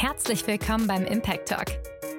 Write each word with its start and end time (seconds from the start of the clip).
Herzlich 0.00 0.46
willkommen 0.46 0.86
beim 0.86 1.04
Impact 1.04 1.48
Talk, 1.48 1.66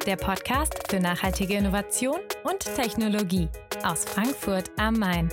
der 0.05 0.17
Podcast 0.17 0.85
für 0.89 0.99
nachhaltige 0.99 1.55
Innovation 1.55 2.19
und 2.43 2.59
Technologie 2.75 3.47
aus 3.85 4.03
Frankfurt 4.03 4.69
am 4.77 4.95
Main. 4.95 5.29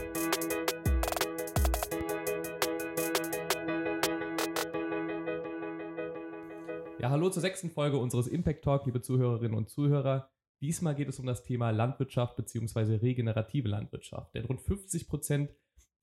Ja, 7.00 7.10
hallo 7.10 7.30
zur 7.30 7.42
sechsten 7.42 7.72
Folge 7.72 7.98
unseres 7.98 8.28
Impact 8.28 8.62
Talk, 8.62 8.86
liebe 8.86 9.02
Zuhörerinnen 9.02 9.58
und 9.58 9.68
Zuhörer. 9.68 10.30
Diesmal 10.60 10.94
geht 10.94 11.08
es 11.08 11.18
um 11.18 11.26
das 11.26 11.42
Thema 11.42 11.70
Landwirtschaft 11.70 12.36
bzw. 12.36 12.94
regenerative 12.98 13.66
Landwirtschaft. 13.66 14.36
Denn 14.36 14.44
rund 14.44 14.60
50 14.60 15.08
Prozent 15.08 15.50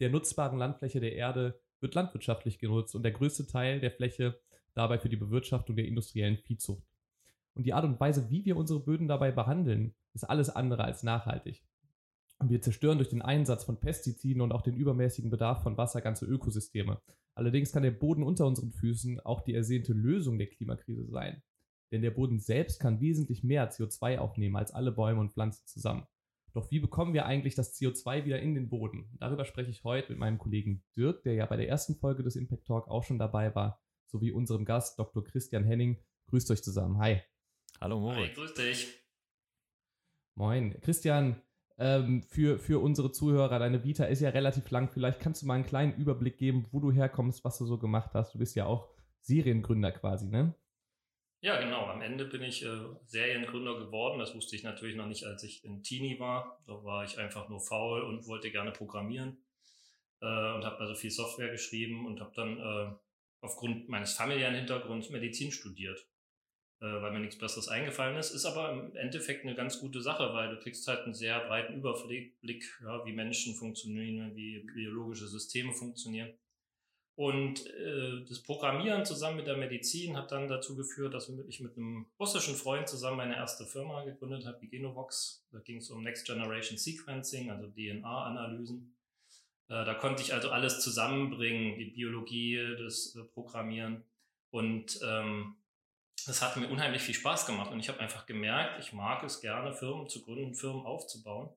der 0.01 0.09
nutzbaren 0.09 0.57
Landfläche 0.57 0.99
der 0.99 1.13
Erde 1.13 1.61
wird 1.79 1.95
landwirtschaftlich 1.95 2.59
genutzt 2.59 2.95
und 2.95 3.03
der 3.03 3.13
größte 3.13 3.47
Teil 3.47 3.79
der 3.79 3.91
Fläche 3.91 4.41
dabei 4.73 4.99
für 4.99 5.09
die 5.09 5.17
Bewirtschaftung 5.17 5.75
der 5.75 5.85
industriellen 5.85 6.37
Viehzucht. 6.37 6.87
Und 7.53 7.65
die 7.65 7.73
Art 7.73 7.85
und 7.85 7.99
Weise, 7.99 8.29
wie 8.29 8.45
wir 8.45 8.57
unsere 8.57 8.79
Böden 8.79 9.07
dabei 9.07 9.31
behandeln, 9.31 9.93
ist 10.13 10.23
alles 10.23 10.49
andere 10.49 10.83
als 10.83 11.03
nachhaltig. 11.03 11.63
Und 12.39 12.49
wir 12.49 12.61
zerstören 12.61 12.97
durch 12.97 13.09
den 13.09 13.21
Einsatz 13.21 13.63
von 13.63 13.79
Pestiziden 13.79 14.41
und 14.41 14.51
auch 14.51 14.61
den 14.61 14.75
übermäßigen 14.75 15.29
Bedarf 15.29 15.63
von 15.63 15.77
Wasser 15.77 16.01
ganze 16.01 16.25
Ökosysteme. 16.25 16.99
Allerdings 17.35 17.71
kann 17.71 17.83
der 17.83 17.91
Boden 17.91 18.23
unter 18.23 18.45
unseren 18.45 18.71
Füßen 18.71 19.19
auch 19.21 19.41
die 19.41 19.53
ersehnte 19.53 19.93
Lösung 19.93 20.37
der 20.37 20.47
Klimakrise 20.47 21.07
sein. 21.07 21.41
Denn 21.91 22.01
der 22.01 22.11
Boden 22.11 22.39
selbst 22.39 22.79
kann 22.79 22.99
wesentlich 22.99 23.43
mehr 23.43 23.71
CO2 23.71 24.17
aufnehmen 24.17 24.55
als 24.55 24.71
alle 24.71 24.91
Bäume 24.91 25.21
und 25.21 25.31
Pflanzen 25.31 25.65
zusammen. 25.65 26.07
Doch 26.53 26.69
wie 26.69 26.79
bekommen 26.79 27.13
wir 27.13 27.25
eigentlich 27.25 27.55
das 27.55 27.75
CO2 27.75 28.25
wieder 28.25 28.39
in 28.39 28.53
den 28.53 28.69
Boden? 28.69 29.09
Darüber 29.19 29.45
spreche 29.45 29.71
ich 29.71 29.83
heute 29.83 30.11
mit 30.11 30.19
meinem 30.19 30.37
Kollegen 30.37 30.83
Dirk, 30.95 31.23
der 31.23 31.33
ja 31.33 31.45
bei 31.45 31.57
der 31.57 31.67
ersten 31.67 31.95
Folge 31.95 32.23
des 32.23 32.35
Impact 32.35 32.65
Talk 32.65 32.87
auch 32.87 33.03
schon 33.03 33.17
dabei 33.17 33.53
war, 33.55 33.82
sowie 34.13 34.31
unserem 34.31 34.63
Gast 34.63 34.99
Dr. 34.99 35.23
Christian 35.23 35.63
Henning. 35.63 35.97
Grüßt 36.27 36.49
euch 36.51 36.63
zusammen. 36.63 36.99
Hi. 36.99 37.21
Hallo 37.81 37.99
Moritz. 37.99 38.29
Hi, 38.29 38.33
grüß 38.35 38.53
dich. 38.53 38.87
Moin. 40.35 40.79
Christian, 40.81 41.41
ähm, 41.79 42.21
für, 42.21 42.59
für 42.59 42.79
unsere 42.79 43.11
Zuhörer, 43.11 43.57
deine 43.57 43.83
Vita 43.83 44.05
ist 44.05 44.21
ja 44.21 44.29
relativ 44.29 44.69
lang. 44.69 44.89
Vielleicht 44.91 45.19
kannst 45.19 45.41
du 45.41 45.47
mal 45.47 45.55
einen 45.55 45.65
kleinen 45.65 45.95
Überblick 45.95 46.37
geben, 46.37 46.67
wo 46.71 46.79
du 46.79 46.91
herkommst, 46.91 47.43
was 47.43 47.57
du 47.57 47.65
so 47.65 47.79
gemacht 47.79 48.11
hast. 48.13 48.35
Du 48.35 48.39
bist 48.39 48.55
ja 48.55 48.67
auch 48.67 48.89
Seriengründer 49.21 49.91
quasi, 49.91 50.27
ne? 50.27 50.53
Ja, 51.41 51.59
genau. 51.59 51.87
Am 51.87 52.01
Ende 52.01 52.25
bin 52.25 52.43
ich 52.43 52.63
äh, 52.63 52.85
Seriengründer 53.07 53.79
geworden. 53.79 54.19
Das 54.19 54.35
wusste 54.35 54.55
ich 54.55 54.63
natürlich 54.63 54.95
noch 54.95 55.07
nicht, 55.07 55.25
als 55.25 55.43
ich 55.43 55.65
in 55.65 55.81
Teenie 55.81 56.19
war. 56.19 56.61
Da 56.67 56.83
war 56.83 57.03
ich 57.03 57.17
einfach 57.17 57.49
nur 57.49 57.59
faul 57.59 58.03
und 58.03 58.27
wollte 58.27 58.51
gerne 58.51 58.71
programmieren 58.71 59.43
äh, 60.21 60.53
und 60.53 60.63
habe 60.63 60.77
also 60.77 60.93
viel 60.93 61.11
Software 61.11 61.49
geschrieben 61.49 62.05
und 62.05 62.21
habe 62.21 62.31
dann 62.35 62.59
äh, 62.59 62.95
aufgrund 63.43 63.89
meines 63.89 64.13
familiären 64.13 64.55
Hintergrunds 64.55 65.09
Medizin 65.09 65.51
studiert, 65.51 66.07
äh, 66.79 66.85
weil 66.85 67.11
mir 67.11 67.19
nichts 67.19 67.37
Besseres 67.37 67.67
eingefallen 67.67 68.17
ist. 68.17 68.31
Ist 68.31 68.45
aber 68.45 68.71
im 68.71 68.95
Endeffekt 68.95 69.45
eine 69.45 69.55
ganz 69.55 69.79
gute 69.79 70.01
Sache, 70.01 70.33
weil 70.33 70.55
du 70.55 70.61
kriegst 70.61 70.87
halt 70.87 71.01
einen 71.01 71.13
sehr 71.13 71.39
breiten 71.41 71.75
Überblick, 71.75 72.79
ja, 72.81 73.05
wie 73.05 73.11
Menschen 73.11 73.53
funktionieren, 73.55 74.35
wie 74.35 74.59
biologische 74.73 75.27
Systeme 75.27 75.73
funktionieren. 75.73 76.33
Und 77.15 77.67
äh, 77.67 78.23
das 78.27 78.41
Programmieren 78.41 79.05
zusammen 79.05 79.37
mit 79.37 79.45
der 79.45 79.57
Medizin 79.57 80.17
hat 80.17 80.31
dann 80.31 80.47
dazu 80.47 80.75
geführt, 80.75 81.13
dass 81.13 81.29
ich 81.47 81.59
mit 81.59 81.77
einem 81.77 82.07
russischen 82.19 82.55
Freund 82.55 82.89
zusammen 82.89 83.17
meine 83.17 83.35
erste 83.35 83.65
Firma 83.65 84.03
gegründet 84.03 84.47
habe, 84.47 84.57
die 84.59 84.69
Genovox. 84.69 85.45
Da 85.51 85.59
ging 85.59 85.77
es 85.77 85.91
um 85.91 86.01
Next 86.01 86.25
Generation 86.25 86.77
Sequencing, 86.77 87.51
also 87.51 87.67
DNA-Analysen. 87.67 88.95
Äh, 89.73 89.85
da 89.85 89.95
konnte 89.95 90.21
ich 90.21 90.33
also 90.33 90.51
alles 90.51 90.81
zusammenbringen, 90.81 91.79
die 91.79 91.85
Biologie, 91.85 92.75
das 92.77 93.15
äh, 93.15 93.23
Programmieren. 93.23 94.03
Und 94.51 94.99
ähm, 95.03 95.55
hat 96.27 96.57
mir 96.57 96.69
unheimlich 96.69 97.01
viel 97.01 97.15
Spaß 97.15 97.47
gemacht. 97.47 97.71
Und 97.71 97.79
ich 97.79 97.89
habe 97.89 97.99
einfach 97.99 98.27
gemerkt, 98.27 98.79
ich 98.79 98.93
mag 98.93 99.23
es 99.23 99.41
gerne, 99.41 99.73
Firmen 99.73 100.07
zu 100.07 100.21
gründen, 100.21 100.53
Firmen 100.53 100.85
aufzubauen. 100.85 101.49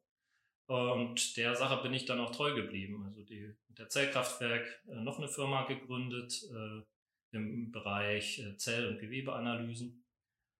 Und 0.66 1.36
der 1.36 1.54
Sache 1.54 1.82
bin 1.82 1.92
ich 1.92 2.06
dann 2.06 2.18
auch 2.18 2.34
treu 2.34 2.54
geblieben. 2.54 3.04
Also 3.06 3.22
die, 3.22 3.54
der 3.68 3.90
Zellkraftwerk 3.90 4.66
äh, 4.88 4.94
noch 4.94 5.18
eine 5.18 5.28
Firma 5.28 5.66
gegründet 5.66 6.42
äh, 6.50 7.36
im 7.36 7.70
Bereich 7.70 8.38
äh, 8.38 8.56
Zell- 8.56 8.88
und 8.88 8.98
Gewebeanalysen. 8.98 10.02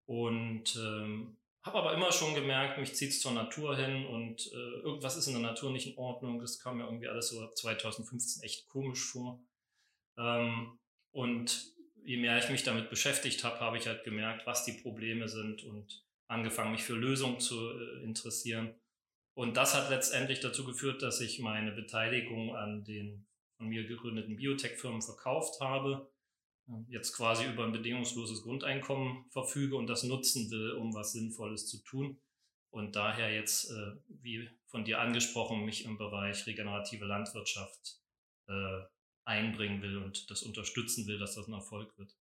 Und 0.05 0.75
ähm, 0.75 1.37
habe 1.67 1.77
aber 1.77 1.93
immer 1.93 2.11
schon 2.11 2.33
gemerkt, 2.33 2.79
mich 2.79 2.95
zieht 2.95 3.11
es 3.11 3.21
zur 3.21 3.33
Natur 3.33 3.77
hin 3.77 4.05
und 4.05 4.47
äh, 4.51 4.79
irgendwas 4.81 5.17
ist 5.17 5.27
in 5.27 5.33
der 5.33 5.41
Natur 5.41 5.71
nicht 5.71 5.87
in 5.87 5.97
Ordnung. 5.97 6.39
Das 6.39 6.59
kam 6.59 6.77
mir 6.77 6.85
irgendwie 6.85 7.07
alles 7.07 7.29
so 7.29 7.47
2015 7.47 8.43
echt 8.43 8.67
komisch 8.67 9.03
vor. 9.03 9.39
Ähm, 10.17 10.79
und 11.11 11.73
je 12.03 12.17
mehr 12.17 12.37
ich 12.37 12.49
mich 12.49 12.63
damit 12.63 12.89
beschäftigt 12.89 13.43
habe, 13.43 13.59
habe 13.59 13.77
ich 13.77 13.87
halt 13.87 14.03
gemerkt, 14.03 14.47
was 14.47 14.65
die 14.65 14.81
Probleme 14.81 15.27
sind 15.27 15.63
und 15.63 16.03
angefangen, 16.27 16.71
mich 16.71 16.83
für 16.83 16.95
Lösungen 16.95 17.39
zu 17.39 17.71
äh, 17.71 18.03
interessieren. 18.03 18.73
Und 19.35 19.55
das 19.55 19.75
hat 19.75 19.89
letztendlich 19.89 20.39
dazu 20.39 20.65
geführt, 20.65 21.03
dass 21.03 21.21
ich 21.21 21.39
meine 21.39 21.71
Beteiligung 21.71 22.55
an 22.55 22.83
den 22.83 23.27
von 23.57 23.67
mir 23.67 23.87
gegründeten 23.87 24.35
Biotech-Firmen 24.35 25.01
verkauft 25.01 25.59
habe, 25.59 26.09
jetzt 26.89 27.13
quasi 27.13 27.45
über 27.45 27.65
ein 27.65 27.71
bedingungsloses 27.71 28.43
Grundeinkommen 28.43 29.25
verfüge 29.31 29.75
und 29.75 29.87
das 29.87 30.03
nutzen 30.03 30.49
will, 30.51 30.71
um 30.71 30.93
was 30.93 31.13
Sinnvolles 31.13 31.67
zu 31.67 31.83
tun. 31.83 32.19
Und 32.69 32.95
daher 32.95 33.33
jetzt, 33.33 33.71
äh, 33.71 33.95
wie 34.07 34.49
von 34.67 34.83
dir 34.83 34.99
angesprochen, 34.99 35.65
mich 35.65 35.85
im 35.85 35.97
Bereich 35.97 36.45
regenerative 36.45 37.05
Landwirtschaft 37.05 38.01
äh, 38.47 38.81
einbringen 39.23 39.81
will 39.81 39.97
und 39.97 40.29
das 40.29 40.43
unterstützen 40.43 41.07
will, 41.07 41.17
dass 41.19 41.35
das 41.35 41.47
ein 41.47 41.53
Erfolg 41.53 41.97
wird. 41.97 42.15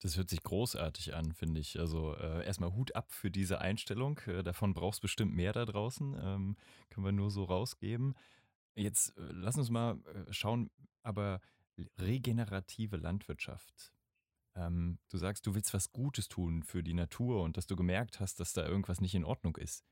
Das 0.00 0.16
hört 0.16 0.30
sich 0.30 0.42
großartig 0.42 1.14
an, 1.14 1.32
finde 1.32 1.60
ich. 1.60 1.78
Also 1.78 2.14
äh, 2.14 2.44
erstmal 2.44 2.72
Hut 2.72 2.94
ab 2.94 3.10
für 3.10 3.30
diese 3.30 3.60
Einstellung. 3.60 4.20
Äh, 4.26 4.44
davon 4.44 4.74
brauchst 4.74 5.02
bestimmt 5.02 5.34
mehr 5.34 5.52
da 5.52 5.64
draußen. 5.64 6.14
Ähm, 6.14 6.56
können 6.90 7.06
wir 7.06 7.12
nur 7.12 7.30
so 7.30 7.44
rausgeben. 7.44 8.14
Jetzt 8.76 9.16
äh, 9.16 9.22
lass 9.32 9.56
uns 9.56 9.70
mal 9.70 9.98
äh, 10.06 10.32
schauen, 10.32 10.70
aber 11.02 11.40
regenerative 11.98 12.96
Landwirtschaft. 12.96 13.92
Ähm, 14.54 14.98
du 15.08 15.18
sagst, 15.18 15.46
du 15.46 15.54
willst 15.54 15.74
was 15.74 15.92
Gutes 15.92 16.28
tun 16.28 16.62
für 16.62 16.82
die 16.82 16.94
Natur 16.94 17.42
und 17.42 17.56
dass 17.56 17.66
du 17.66 17.76
gemerkt 17.76 18.20
hast, 18.20 18.40
dass 18.40 18.52
da 18.52 18.66
irgendwas 18.66 19.00
nicht 19.00 19.14
in 19.14 19.24
Ordnung 19.24 19.56
ist. 19.56 19.84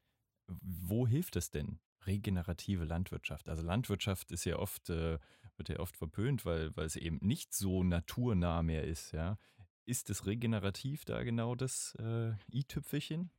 Wo 0.47 1.07
hilft 1.07 1.37
es 1.37 1.51
denn? 1.51 1.81
Regenerative 2.07 2.85
Landwirtschaft. 2.85 3.49
Also 3.49 3.63
Landwirtschaft 3.63 4.31
ist 4.33 4.45
ja 4.45 4.57
oft, 4.59 4.91
äh, 4.91 5.19
wird 5.57 5.69
ja 5.69 5.81
oft 5.81 5.97
verpönt, 5.97 6.45
weil, 6.45 6.77
weil 6.77 6.87
es 6.87 6.97
eben 6.97 7.19
nicht 7.21 7.55
so 7.55 7.83
naturnah 7.83 8.63
mehr 8.63 8.85
ist, 8.85 9.13
ja. 9.13 9.39
Ist 9.85 10.11
es 10.11 10.27
regenerativ 10.27 11.05
da 11.05 11.23
genau 11.23 11.55
das 11.55 11.97
äh, 12.01 12.33
i-Tüpfelchen? 12.53 13.31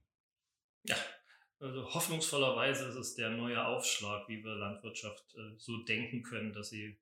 Ja, 0.83 0.95
also 1.59 1.93
hoffnungsvollerweise 1.93 2.85
ist 2.85 2.95
es 2.95 3.15
der 3.15 3.31
neue 3.31 3.65
Aufschlag, 3.65 4.29
wie 4.29 4.43
wir 4.43 4.55
Landwirtschaft 4.55 5.35
äh, 5.35 5.57
so 5.57 5.83
denken 5.83 6.23
können, 6.23 6.53
dass 6.53 6.69
sie 6.69 6.97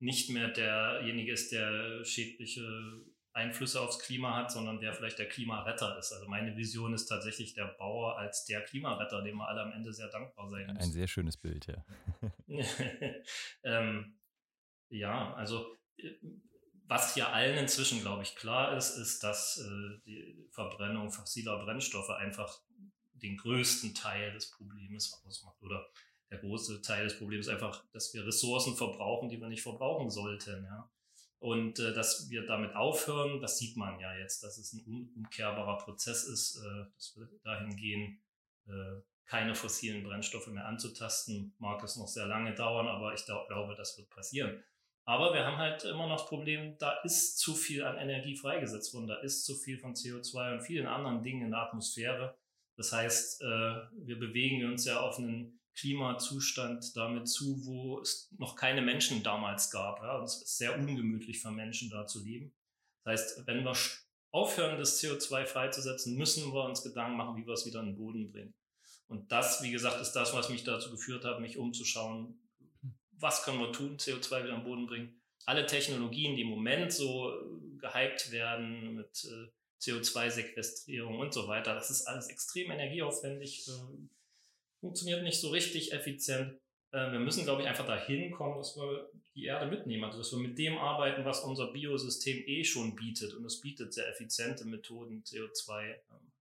nicht 0.00 0.30
mehr 0.30 0.48
derjenige 0.48 1.32
ist, 1.32 1.52
der 1.52 2.04
schädliche 2.04 3.04
Einflüsse 3.32 3.80
aufs 3.80 4.00
Klima 4.00 4.36
hat, 4.36 4.50
sondern 4.50 4.80
der 4.80 4.92
vielleicht 4.92 5.18
der 5.18 5.28
Klimaretter 5.28 5.96
ist. 5.98 6.12
Also 6.12 6.28
meine 6.28 6.56
Vision 6.56 6.94
ist 6.94 7.06
tatsächlich 7.06 7.54
der 7.54 7.66
Bauer 7.66 8.18
als 8.18 8.44
der 8.44 8.62
Klimaretter, 8.62 9.22
dem 9.22 9.36
wir 9.36 9.46
alle 9.46 9.62
am 9.62 9.72
Ende 9.72 9.92
sehr 9.92 10.08
dankbar 10.08 10.48
sein 10.48 10.66
müssen. 10.66 10.78
Ein 10.78 10.90
sehr 10.90 11.06
schönes 11.06 11.36
Bild, 11.36 11.66
ja. 11.66 11.84
ähm, 13.62 14.18
ja, 14.88 15.32
also 15.34 15.78
äh, 15.96 16.14
was 16.86 17.14
ja 17.14 17.30
allen 17.30 17.56
inzwischen, 17.56 18.00
glaube 18.00 18.24
ich, 18.24 18.34
klar 18.34 18.76
ist, 18.76 18.96
ist, 18.96 19.22
dass 19.22 19.58
äh, 19.58 20.00
die 20.06 20.48
Verbrennung 20.50 21.12
fossiler 21.12 21.64
Brennstoffe 21.64 22.10
einfach 22.10 22.60
den 23.12 23.36
größten 23.36 23.94
Teil 23.94 24.32
des 24.32 24.50
Problems 24.50 25.22
ausmacht. 25.24 25.62
Oder 25.62 25.86
der 26.30 26.38
große 26.38 26.82
Teil 26.82 27.04
des 27.04 27.18
Problems 27.18 27.46
ist 27.46 27.52
einfach, 27.52 27.84
dass 27.92 28.14
wir 28.14 28.26
Ressourcen 28.26 28.76
verbrauchen, 28.76 29.28
die 29.28 29.40
wir 29.40 29.48
nicht 29.48 29.62
verbrauchen 29.62 30.10
sollten. 30.10 30.64
Ja? 30.64 30.90
Und 31.40 31.78
äh, 31.78 31.92
dass 31.92 32.30
wir 32.30 32.46
damit 32.46 32.74
aufhören, 32.76 33.40
das 33.40 33.58
sieht 33.58 33.76
man 33.76 33.98
ja 33.98 34.14
jetzt, 34.16 34.42
dass 34.42 34.58
es 34.58 34.72
ein 34.72 35.12
umkehrbarer 35.16 35.78
Prozess 35.78 36.24
ist, 36.24 36.56
äh, 36.56 36.84
dass 36.94 37.16
wir 37.16 37.28
dahin 37.42 37.74
gehen, 37.76 38.22
äh, 38.66 39.00
keine 39.26 39.54
fossilen 39.54 40.02
Brennstoffe 40.02 40.48
mehr 40.48 40.66
anzutasten. 40.66 41.54
Mag 41.58 41.82
es 41.82 41.96
noch 41.96 42.08
sehr 42.08 42.26
lange 42.26 42.54
dauern, 42.54 42.88
aber 42.88 43.14
ich 43.14 43.24
glaube, 43.24 43.74
das 43.76 43.96
wird 43.96 44.10
passieren. 44.10 44.62
Aber 45.04 45.32
wir 45.32 45.44
haben 45.44 45.56
halt 45.56 45.84
immer 45.84 46.06
noch 46.06 46.18
das 46.18 46.26
Problem, 46.26 46.76
da 46.78 47.00
ist 47.02 47.38
zu 47.38 47.54
viel 47.54 47.84
an 47.84 47.96
Energie 47.96 48.36
freigesetzt 48.36 48.92
worden, 48.92 49.06
da 49.06 49.16
ist 49.20 49.44
zu 49.44 49.54
viel 49.54 49.78
von 49.78 49.94
CO2 49.94 50.54
und 50.54 50.60
vielen 50.62 50.86
anderen 50.86 51.22
Dingen 51.22 51.46
in 51.46 51.50
der 51.52 51.60
Atmosphäre. 51.60 52.36
Das 52.76 52.92
heißt, 52.92 53.42
äh, 53.42 53.44
wir 53.44 54.18
bewegen 54.18 54.64
uns 54.66 54.84
ja 54.84 55.00
auf 55.00 55.18
einen 55.18 55.59
Klimazustand 55.76 56.96
damit 56.96 57.28
zu, 57.28 57.64
wo 57.64 58.00
es 58.00 58.28
noch 58.38 58.56
keine 58.56 58.82
Menschen 58.82 59.22
damals 59.22 59.70
gab. 59.70 60.02
Ja? 60.02 60.18
Und 60.18 60.24
es 60.24 60.42
ist 60.42 60.58
sehr 60.58 60.78
ungemütlich 60.78 61.40
für 61.40 61.50
Menschen 61.50 61.90
da 61.90 62.06
zu 62.06 62.22
leben. 62.22 62.52
Das 63.04 63.20
heißt, 63.20 63.46
wenn 63.46 63.64
wir 63.64 63.76
aufhören, 64.30 64.78
das 64.78 65.02
CO2 65.02 65.46
freizusetzen, 65.46 66.16
müssen 66.16 66.52
wir 66.52 66.64
uns 66.64 66.82
Gedanken 66.82 67.16
machen, 67.16 67.36
wie 67.36 67.46
wir 67.46 67.54
es 67.54 67.66
wieder 67.66 67.80
in 67.80 67.86
den 67.86 67.96
Boden 67.96 68.30
bringen. 68.30 68.54
Und 69.08 69.32
das, 69.32 69.62
wie 69.62 69.72
gesagt, 69.72 70.00
ist 70.00 70.12
das, 70.12 70.34
was 70.34 70.50
mich 70.50 70.62
dazu 70.62 70.90
geführt 70.90 71.24
hat, 71.24 71.40
mich 71.40 71.58
umzuschauen, 71.58 72.38
was 73.12 73.44
können 73.44 73.58
wir 73.58 73.72
tun, 73.72 73.96
CO2 73.96 74.44
wieder 74.44 74.54
am 74.54 74.64
Boden 74.64 74.86
bringen. 74.86 75.20
Alle 75.46 75.66
Technologien, 75.66 76.36
die 76.36 76.42
im 76.42 76.48
Moment 76.48 76.92
so 76.92 77.32
äh, 77.32 77.78
gehypt 77.78 78.30
werden 78.30 78.94
mit 78.94 79.24
äh, 79.24 79.50
CO2-Sequestrierung 79.80 81.18
und 81.18 81.32
so 81.32 81.48
weiter. 81.48 81.74
Das 81.74 81.90
ist 81.90 82.06
alles 82.06 82.28
extrem 82.28 82.70
energieaufwendig, 82.70 83.66
äh, 83.68 83.72
funktioniert 84.80 85.22
nicht 85.22 85.40
so 85.40 85.50
richtig 85.50 85.92
effizient. 85.92 86.58
Äh, 86.92 87.12
wir 87.12 87.20
müssen, 87.20 87.44
glaube 87.44 87.62
ich, 87.62 87.68
einfach 87.68 87.86
dahin 87.86 88.30
kommen, 88.32 88.58
dass 88.58 88.76
wir 88.76 89.10
die 89.34 89.44
Erde 89.44 89.66
mitnehmen, 89.66 90.04
also 90.04 90.18
dass 90.18 90.32
wir 90.32 90.38
mit 90.38 90.58
dem 90.58 90.76
arbeiten, 90.78 91.24
was 91.24 91.40
unser 91.40 91.72
Biosystem 91.72 92.42
eh 92.46 92.64
schon 92.64 92.96
bietet. 92.96 93.34
Und 93.34 93.44
es 93.44 93.60
bietet 93.60 93.92
sehr 93.92 94.08
effiziente 94.08 94.64
Methoden, 94.64 95.22
CO2 95.22 95.84
ähm, 95.84 96.32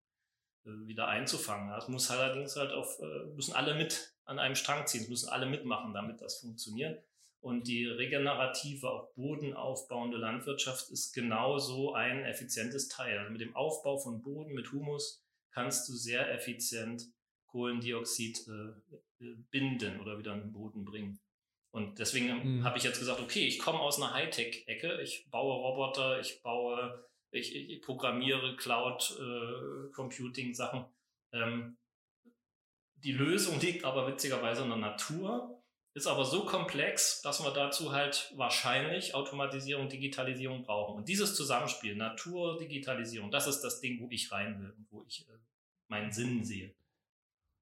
äh, 0.65 0.87
wieder 0.87 1.07
einzufangen. 1.07 1.73
Es 1.77 1.87
muss 1.87 2.09
allerdings 2.09 2.55
halt 2.55 2.71
auf, 2.71 2.99
äh, 2.99 3.25
müssen 3.35 3.53
alle 3.53 3.75
mit 3.75 4.15
an 4.25 4.39
einem 4.39 4.55
Strang 4.55 4.87
ziehen, 4.87 5.03
es 5.03 5.09
müssen 5.09 5.29
alle 5.29 5.45
mitmachen, 5.45 5.93
damit 5.93 6.21
das 6.21 6.39
funktioniert. 6.39 7.03
Und 7.41 7.67
die 7.67 7.85
regenerative, 7.85 8.89
auch 8.89 9.13
bodenaufbauende 9.13 10.17
Landwirtschaft 10.17 10.89
ist 10.89 11.13
genauso 11.13 11.93
ein 11.93 12.25
effizientes 12.25 12.89
Teil. 12.89 13.17
Also 13.17 13.31
mit 13.31 13.39
dem 13.39 13.55
Aufbau 13.55 13.97
von 13.97 14.21
Boden, 14.21 14.53
mit 14.53 14.71
Humus, 14.73 15.23
kannst 15.51 15.87
du 15.87 15.93
sehr 15.93 16.33
effizient 16.33 17.05
Kohlendioxid 17.51 18.47
äh, 18.47 18.69
äh 19.23 19.35
binden 19.51 19.99
oder 19.99 20.17
wieder 20.17 20.33
in 20.33 20.39
den 20.41 20.51
Boden 20.51 20.83
bringen. 20.85 21.19
Und 21.71 21.99
deswegen 21.99 22.57
mhm. 22.57 22.63
habe 22.63 22.77
ich 22.77 22.83
jetzt 22.83 22.99
gesagt, 22.99 23.21
okay, 23.21 23.45
ich 23.45 23.59
komme 23.59 23.79
aus 23.79 24.01
einer 24.01 24.13
Hightech-Ecke, 24.13 25.01
ich 25.01 25.29
baue 25.29 25.53
Roboter, 25.53 26.19
ich 26.19 26.41
baue, 26.41 27.07
ich, 27.31 27.55
ich 27.55 27.79
programmiere 27.81 28.55
Cloud-Computing-Sachen. 28.55 30.85
Äh, 31.31 31.39
ähm, 31.39 31.77
die 32.95 33.11
Lösung 33.11 33.59
liegt 33.59 33.85
aber 33.85 34.07
witzigerweise 34.07 34.63
in 34.63 34.69
der 34.69 34.79
Natur 34.79 35.59
ist 35.93 36.07
aber 36.07 36.23
so 36.23 36.45
komplex, 36.45 37.21
dass 37.21 37.43
wir 37.43 37.51
dazu 37.51 37.91
halt 37.91 38.31
wahrscheinlich 38.35 39.15
Automatisierung, 39.15 39.89
Digitalisierung 39.89 40.63
brauchen. 40.63 40.95
Und 40.95 41.09
dieses 41.09 41.35
Zusammenspiel, 41.35 41.95
Natur, 41.95 42.57
Digitalisierung, 42.57 43.31
das 43.31 43.47
ist 43.47 43.61
das 43.61 43.81
Ding, 43.81 43.99
wo 43.99 44.07
ich 44.09 44.31
rein 44.31 44.61
will 44.61 44.71
und 44.71 44.87
wo 44.91 45.03
ich 45.07 45.27
äh, 45.27 45.33
meinen 45.87 46.11
Sinn 46.11 46.45
sehe. 46.45 46.73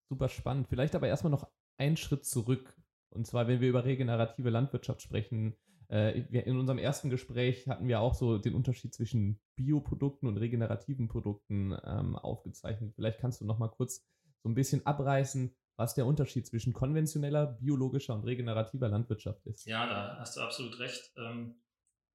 Super 0.10 0.30
spannend. 0.30 0.68
Vielleicht 0.70 0.96
aber 0.96 1.08
erstmal 1.08 1.32
noch 1.32 1.48
einen 1.78 1.98
Schritt 1.98 2.26
zurück. 2.26 2.76
Und 3.10 3.26
zwar, 3.26 3.48
wenn 3.48 3.62
wir 3.62 3.70
über 3.70 3.86
regenerative 3.86 4.50
Landwirtschaft 4.50 5.02
sprechen. 5.02 5.56
Äh, 5.90 6.20
in 6.20 6.58
unserem 6.58 6.80
ersten 6.80 7.10
Gespräch 7.10 7.68
hatten 7.68 7.88
wir 7.88 8.02
auch 8.02 8.14
so 8.14 8.38
den 8.38 8.56
Unterschied 8.56 8.94
zwischen 8.94 9.40
Bioprodukten 9.56 10.28
und 10.28 10.38
regenerativen 10.38 11.08
Produkten 11.08 11.78
ähm, 11.86 12.18
aufgezeichnet. 12.18 12.94
Vielleicht 12.96 13.20
kannst 13.20 13.40
du 13.40 13.46
noch 13.46 13.58
mal 13.58 13.70
kurz 13.70 14.06
so 14.44 14.50
ein 14.50 14.56
bisschen 14.56 14.86
abreißen, 14.86 15.56
was 15.78 15.96
der 15.96 16.06
Unterschied 16.06 16.46
zwischen 16.46 16.74
konventioneller, 16.74 17.46
biologischer 17.46 18.16
und 18.16 18.26
regenerativer 18.26 18.90
Landwirtschaft 18.90 19.46
ist. 19.46 19.66
Ja, 19.66 19.86
da 19.86 20.18
hast 20.20 20.36
du 20.36 20.42
absolut 20.42 20.78
recht. 20.80 21.12
Ähm, 21.16 21.56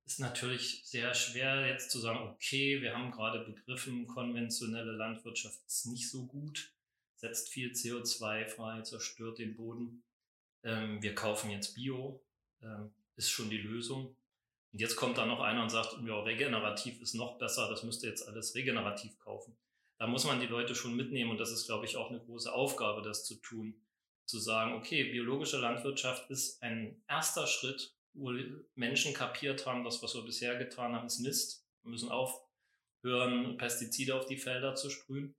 ist 0.04 0.20
natürlich 0.20 0.82
sehr 0.84 1.14
schwer 1.14 1.66
jetzt 1.66 1.90
zu 1.90 1.98
sagen, 1.98 2.28
okay, 2.28 2.82
wir 2.82 2.94
haben 2.94 3.12
gerade 3.12 3.44
begriffen, 3.44 4.06
konventionelle 4.06 4.92
Landwirtschaft 4.92 5.64
ist 5.66 5.86
nicht 5.86 6.10
so 6.10 6.26
gut, 6.26 6.71
setzt 7.22 7.48
viel 7.48 7.70
CO2 7.70 8.46
frei, 8.46 8.82
zerstört 8.82 9.38
den 9.38 9.56
Boden. 9.56 10.02
Ähm, 10.62 11.02
wir 11.02 11.14
kaufen 11.14 11.50
jetzt 11.50 11.74
Bio, 11.74 12.22
ähm, 12.60 12.92
ist 13.16 13.30
schon 13.30 13.48
die 13.48 13.58
Lösung. 13.58 14.14
Und 14.72 14.80
jetzt 14.80 14.96
kommt 14.96 15.16
da 15.16 15.24
noch 15.24 15.40
einer 15.40 15.62
und 15.62 15.70
sagt, 15.70 15.96
ja, 16.04 16.20
regenerativ 16.20 17.00
ist 17.00 17.14
noch 17.14 17.38
besser, 17.38 17.70
das 17.70 17.82
müsst 17.82 18.02
ihr 18.02 18.10
jetzt 18.10 18.28
alles 18.28 18.54
regenerativ 18.54 19.18
kaufen 19.18 19.56
da 20.02 20.08
muss 20.08 20.24
man 20.24 20.40
die 20.40 20.48
Leute 20.48 20.74
schon 20.74 20.96
mitnehmen 20.96 21.30
und 21.30 21.38
das 21.38 21.52
ist, 21.52 21.66
glaube 21.66 21.86
ich, 21.86 21.96
auch 21.96 22.10
eine 22.10 22.18
große 22.18 22.52
Aufgabe, 22.52 23.02
das 23.02 23.24
zu 23.24 23.36
tun. 23.36 23.80
Zu 24.26 24.40
sagen, 24.40 24.74
okay, 24.74 25.04
biologische 25.04 25.58
Landwirtschaft 25.58 26.28
ist 26.28 26.60
ein 26.60 27.00
erster 27.06 27.46
Schritt, 27.46 27.94
wo 28.12 28.32
Menschen 28.74 29.14
kapiert 29.14 29.64
haben, 29.64 29.84
das, 29.84 30.02
was 30.02 30.16
wir 30.16 30.24
bisher 30.24 30.56
getan 30.56 30.96
haben, 30.96 31.06
ist 31.06 31.20
Mist. 31.20 31.64
Wir 31.84 31.92
müssen 31.92 32.10
aufhören, 32.10 33.56
Pestizide 33.58 34.16
auf 34.16 34.26
die 34.26 34.38
Felder 34.38 34.74
zu 34.74 34.90
sprühen. 34.90 35.36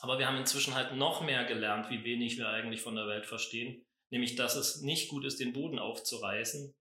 Aber 0.00 0.18
wir 0.18 0.26
haben 0.26 0.38
inzwischen 0.38 0.74
halt 0.74 0.94
noch 0.94 1.22
mehr 1.22 1.44
gelernt, 1.44 1.90
wie 1.90 2.04
wenig 2.04 2.36
wir 2.38 2.48
eigentlich 2.48 2.82
von 2.82 2.96
der 2.96 3.06
Welt 3.06 3.26
verstehen. 3.26 3.84
Nämlich, 4.10 4.36
dass 4.36 4.54
es 4.56 4.82
nicht 4.82 5.08
gut 5.08 5.24
ist, 5.24 5.40
den 5.40 5.52
Boden 5.52 5.78
aufzureißen, 5.78 6.74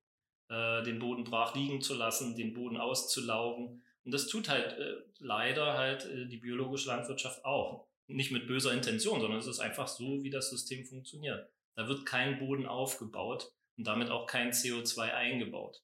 äh, 0.50 0.84
den 0.84 1.00
Boden 1.00 1.24
brach 1.24 1.56
liegen 1.56 1.82
zu 1.82 1.96
lassen, 1.96 2.36
den 2.36 2.54
Boden 2.54 2.78
auszulaugen, 2.78 3.82
und 4.06 4.14
das 4.14 4.28
tut 4.28 4.48
halt 4.50 4.78
äh, 4.78 4.98
leider 5.20 5.74
halt 5.74 6.06
äh, 6.06 6.28
die 6.28 6.38
biologische 6.38 6.88
Landwirtschaft 6.88 7.44
auch. 7.44 7.88
Nicht 8.08 8.32
mit 8.32 8.46
böser 8.46 8.72
Intention, 8.72 9.20
sondern 9.20 9.40
es 9.40 9.48
ist 9.48 9.60
einfach 9.60 9.88
so, 9.88 10.24
wie 10.24 10.30
das 10.30 10.52
System 10.52 10.86
funktioniert. 10.86 11.50
Da 11.76 11.88
wird 11.88 12.06
kein 12.06 12.38
Boden 12.38 12.68
aufgebaut 12.68 13.52
und 13.78 13.88
damit 13.88 14.12
auch 14.12 14.28
kein 14.28 14.52
CO2 14.52 15.12
eingebaut. 15.12 15.82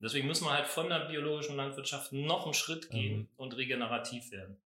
Deswegen 0.00 0.28
müssen 0.28 0.44
wir 0.44 0.52
halt 0.52 0.68
von 0.68 0.88
der 0.88 1.06
biologischen 1.06 1.56
Landwirtschaft 1.56 2.12
noch 2.12 2.44
einen 2.44 2.54
Schritt 2.54 2.90
gehen 2.90 3.18
mhm. 3.18 3.28
und 3.36 3.56
regenerativ 3.56 4.30
werden. 4.30 4.62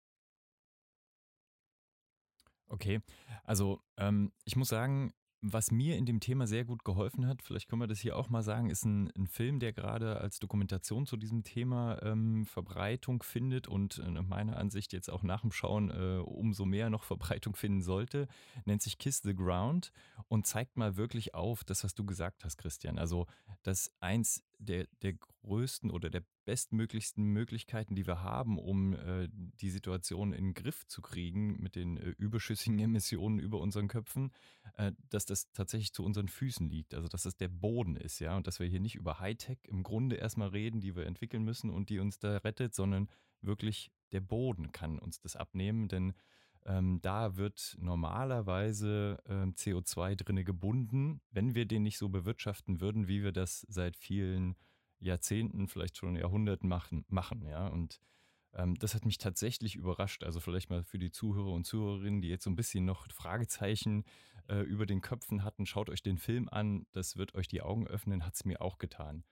Okay, 2.68 3.00
also 3.44 3.82
ähm, 3.98 4.32
ich 4.44 4.56
muss 4.56 4.70
sagen, 4.70 5.14
was 5.42 5.72
mir 5.72 5.96
in 5.98 6.06
dem 6.06 6.20
Thema 6.20 6.48
sehr 6.48 6.66
gut 6.66 6.84
geholfen 6.84 7.28
hat, 7.28 7.42
vielleicht 7.42 7.70
können 7.70 7.82
wir 7.82 7.88
das 7.88 8.00
hier 8.00 8.18
auch 8.18 8.30
mal 8.30 8.42
sagen, 8.42 8.70
ist 8.70 8.86
ein, 8.86 9.12
ein 9.16 9.28
Film, 9.28 9.60
der 9.60 9.72
gerade 9.72 10.20
als 10.20 10.40
Dokumentation 10.40 11.06
zu 11.06 11.16
diesem 11.16 11.44
Thema 11.44 12.02
ähm, 12.02 12.46
Verbreitung 12.46 13.22
findet 13.22 13.68
und 13.68 14.00
äh, 14.00 14.22
meiner 14.22 14.58
Ansicht 14.58 14.94
jetzt 14.94 15.10
auch 15.10 15.24
nach 15.24 15.42
dem 15.42 15.52
Schauen 15.52 15.92
äh, 15.92 16.20
umso 16.24 16.66
mehr 16.66 16.90
noch 16.90 17.04
Verbreitung 17.06 17.56
finden 17.56 17.82
sollte, 17.82 18.28
nennt 18.66 18.82
sich 18.82 18.98
Kiss 18.98 19.20
the 19.20 19.36
Ground 19.36 19.92
und 20.28 20.48
zeigt 20.48 20.76
mal 20.76 20.98
wirklich 20.98 21.36
auf, 21.36 21.64
das, 21.64 21.84
was 21.84 21.94
du 21.94 22.06
gesagt 22.06 22.44
hast, 22.44 22.58
Christian. 22.58 22.98
Also, 22.98 23.28
dass 23.62 23.92
eins 24.00 24.44
der, 24.60 24.88
der 25.02 25.14
größten 25.14 25.92
oder 25.92 26.10
der 26.10 26.24
bestmöglichsten 26.46 27.24
Möglichkeiten, 27.26 27.96
die 27.96 28.08
wir 28.08 28.22
haben, 28.22 28.58
um 28.58 28.94
äh, 28.94 29.28
die 29.32 29.70
Situation 29.70 30.34
in 30.34 30.46
den 30.46 30.54
Griff 30.54 30.88
zu 30.88 31.02
kriegen 31.02 31.62
mit 31.62 31.76
den 31.76 31.98
äh, 31.98 32.14
überschüssigen 32.18 32.80
Emissionen 32.80 33.40
über 33.40 33.60
unseren 33.60 33.88
Köpfen, 33.88 34.32
äh, 34.78 34.92
dass 35.10 35.26
das 35.26 35.52
tatsächlich 35.52 35.94
zu 35.94 36.04
unseren 36.04 36.28
Füßen 36.28 36.70
liegt. 36.70 36.94
Also 36.94 37.08
dass 37.08 37.24
das 37.24 37.38
der 37.38 37.50
Boden 37.50 37.96
ist, 37.96 38.20
ja, 38.20 38.36
und 38.36 38.48
dass 38.48 38.60
wir 38.60 38.68
hier 38.68 38.80
nicht 38.80 38.96
über 38.96 39.20
Hightech 39.20 39.60
im 39.64 39.84
Grunde 39.84 40.16
erstmal 40.16 40.50
reden, 40.50 40.80
die 40.80 40.96
wir 40.96 41.06
entwickeln 41.06 41.44
müssen 41.44 41.70
und 41.70 41.90
die 41.90 42.00
uns 42.00 42.20
da 42.20 42.38
rettet, 42.38 42.74
sondern 42.74 43.10
wirklich 43.42 43.92
der 44.12 44.22
Boden 44.22 44.72
kann 44.72 45.00
uns 45.00 45.20
das 45.20 45.36
abnehmen, 45.36 45.88
denn 45.88 46.14
ähm, 46.66 47.00
da 47.02 47.38
wird 47.38 47.78
normalerweise 47.80 49.22
ähm, 49.28 49.54
CO2 49.54 50.16
drinne 50.16 50.44
gebunden, 50.44 51.22
wenn 51.32 51.56
wir 51.56 51.66
den 51.66 51.84
nicht 51.84 51.98
so 51.98 52.10
bewirtschaften 52.10 52.82
würden, 52.82 53.08
wie 53.08 53.24
wir 53.24 53.32
das 53.32 53.66
seit 53.70 53.96
vielen 53.96 54.56
Jahrzehnten, 55.00 55.68
vielleicht 55.68 55.98
schon 55.98 56.16
Jahrhunderten 56.16 56.68
machen. 56.68 57.06
machen 57.08 57.44
ja? 57.44 57.68
Und 57.68 58.00
ähm, 58.54 58.76
das 58.76 58.96
hat 58.96 59.06
mich 59.06 59.18
tatsächlich 59.18 59.76
überrascht. 59.76 60.24
Also 60.24 60.40
vielleicht 60.40 60.70
mal 60.70 60.84
für 60.84 61.00
die 61.00 61.12
Zuhörer 61.12 61.52
und 61.52 61.66
Zuhörerinnen, 61.66 62.22
die 62.22 62.30
jetzt 62.30 62.44
so 62.44 62.50
ein 62.50 62.56
bisschen 62.56 62.86
noch 62.86 63.08
Fragezeichen 63.12 64.04
äh, 64.50 64.62
über 64.62 64.86
den 64.86 65.02
Köpfen 65.02 65.44
hatten, 65.44 65.66
schaut 65.66 65.90
euch 65.90 66.02
den 66.02 66.18
Film 66.18 66.50
an. 66.50 66.86
Das 66.92 67.18
wird 67.18 67.36
euch 67.36 67.48
die 67.48 67.62
Augen 67.62 67.88
öffnen, 67.88 68.26
hat 68.26 68.36
es 68.36 68.46
mir 68.46 68.62
auch 68.62 68.78
getan. 68.78 69.24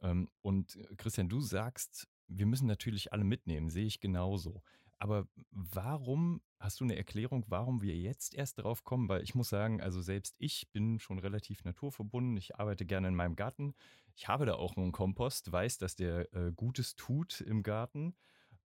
Ähm, 0.00 0.28
und 0.42 0.76
äh, 0.76 0.94
Christian, 0.96 1.28
du 1.28 1.40
sagst, 1.40 2.08
wir 2.28 2.46
müssen 2.46 2.66
natürlich 2.66 3.12
alle 3.12 3.24
mitnehmen, 3.24 3.70
sehe 3.70 3.86
ich 3.86 4.00
genauso. 4.00 4.62
Aber 4.98 5.28
warum, 5.50 6.42
hast 6.58 6.80
du 6.80 6.84
eine 6.84 6.96
Erklärung, 6.96 7.44
warum 7.48 7.82
wir 7.82 7.96
jetzt 7.96 8.34
erst 8.34 8.58
darauf 8.58 8.84
kommen? 8.84 9.08
Weil 9.08 9.22
ich 9.22 9.34
muss 9.34 9.48
sagen, 9.48 9.80
also 9.80 10.02
selbst 10.02 10.34
ich 10.38 10.70
bin 10.72 10.98
schon 10.98 11.18
relativ 11.18 11.64
naturverbunden. 11.64 12.36
Ich 12.36 12.56
arbeite 12.56 12.84
gerne 12.84 13.08
in 13.08 13.14
meinem 13.14 13.36
Garten. 13.36 13.74
Ich 14.16 14.26
habe 14.26 14.46
da 14.46 14.54
auch 14.54 14.76
einen 14.76 14.92
Kompost, 14.92 15.52
weiß, 15.52 15.78
dass 15.78 15.94
der 15.94 16.32
äh, 16.34 16.52
Gutes 16.52 16.96
tut 16.96 17.40
im 17.40 17.62
Garten. 17.62 18.16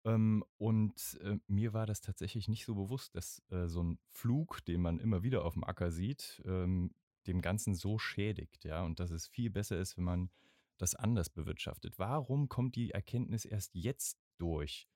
Ähm, 0.05 0.43
und 0.57 1.19
äh, 1.21 1.37
mir 1.47 1.73
war 1.73 1.85
das 1.85 2.01
tatsächlich 2.01 2.47
nicht 2.47 2.65
so 2.65 2.73
bewusst, 2.75 3.15
dass 3.15 3.41
äh, 3.51 3.67
so 3.67 3.83
ein 3.83 3.99
Flug, 4.09 4.65
den 4.65 4.81
man 4.81 4.99
immer 4.99 5.23
wieder 5.23 5.45
auf 5.45 5.53
dem 5.53 5.63
Acker 5.63 5.91
sieht, 5.91 6.41
ähm, 6.45 6.95
dem 7.27 7.41
Ganzen 7.41 7.75
so 7.75 7.99
schädigt. 7.99 8.65
Ja, 8.65 8.83
und 8.83 8.99
dass 8.99 9.11
es 9.11 9.27
viel 9.27 9.49
besser 9.51 9.77
ist, 9.77 9.97
wenn 9.97 10.03
man 10.03 10.29
das 10.77 10.95
anders 10.95 11.29
bewirtschaftet. 11.29 11.99
Warum 11.99 12.49
kommt 12.49 12.75
die 12.75 12.91
Erkenntnis 12.91 13.45
erst 13.45 13.75
jetzt 13.75 14.17
durch? 14.39 14.89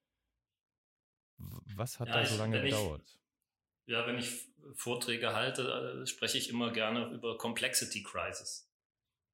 Was 1.75 1.99
hat 1.99 2.07
ja, 2.09 2.15
da 2.15 2.25
so 2.25 2.37
lange 2.37 2.61
gedauert? 2.61 3.03
Ich, 3.05 3.93
ja, 3.93 4.05
wenn 4.07 4.17
ich 4.17 4.47
Vorträge 4.75 5.33
halte, 5.33 6.01
äh, 6.03 6.07
spreche 6.07 6.37
ich 6.37 6.49
immer 6.49 6.71
gerne 6.71 7.09
über 7.11 7.37
Complexity 7.37 8.03
Crisis. 8.03 8.69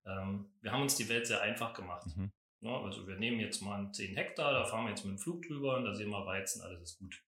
Ähm, 0.05 0.51
wir 0.61 0.71
haben 0.71 0.81
uns 0.81 0.95
die 0.95 1.09
Welt 1.09 1.27
sehr 1.27 1.41
einfach 1.41 1.73
gemacht. 1.73 2.07
Mhm. 2.15 2.31
Ja, 2.61 2.81
also 2.81 3.07
wir 3.07 3.15
nehmen 3.17 3.39
jetzt 3.39 3.61
mal 3.61 3.91
10 3.91 4.15
Hektar, 4.15 4.53
da 4.53 4.65
fahren 4.65 4.85
wir 4.85 4.91
jetzt 4.91 5.03
mit 5.03 5.17
dem 5.17 5.19
Flug 5.19 5.41
drüber 5.43 5.77
und 5.77 5.85
da 5.85 5.93
sehen 5.93 6.09
wir 6.09 6.25
Weizen, 6.25 6.61
alles 6.61 6.81
ist 6.81 6.99
gut. 6.99 7.21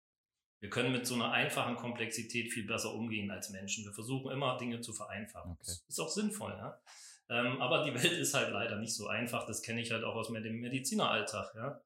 Wir 0.62 0.70
können 0.70 0.94
mit 0.94 1.06
so 1.06 1.16
einer 1.16 1.32
einfachen 1.32 1.76
Komplexität 1.76 2.52
viel 2.52 2.66
besser 2.66 2.94
umgehen 2.94 3.30
als 3.30 3.50
Menschen. 3.50 3.86
Wir 3.86 3.94
versuchen 3.94 4.32
immer 4.32 4.58
Dinge 4.58 4.82
zu 4.82 4.94
vereinfachen. 4.94 5.52
Okay. 5.52 5.64
Das 5.66 5.86
ist 5.88 6.00
auch 6.00 6.10
sinnvoll, 6.10 6.54
ja. 6.54 6.80
Ähm, 7.28 7.62
aber 7.62 7.84
die 7.84 7.94
Welt 7.94 8.14
ist 8.14 8.34
halt 8.34 8.52
leider 8.52 8.78
nicht 8.78 8.96
so 8.96 9.08
einfach. 9.08 9.46
Das 9.46 9.62
kenne 9.62 9.82
ich 9.82 9.92
halt 9.92 10.04
auch 10.04 10.16
aus 10.16 10.32
dem 10.32 10.60
Medizineralltag, 10.60 11.54
ja. 11.56 11.82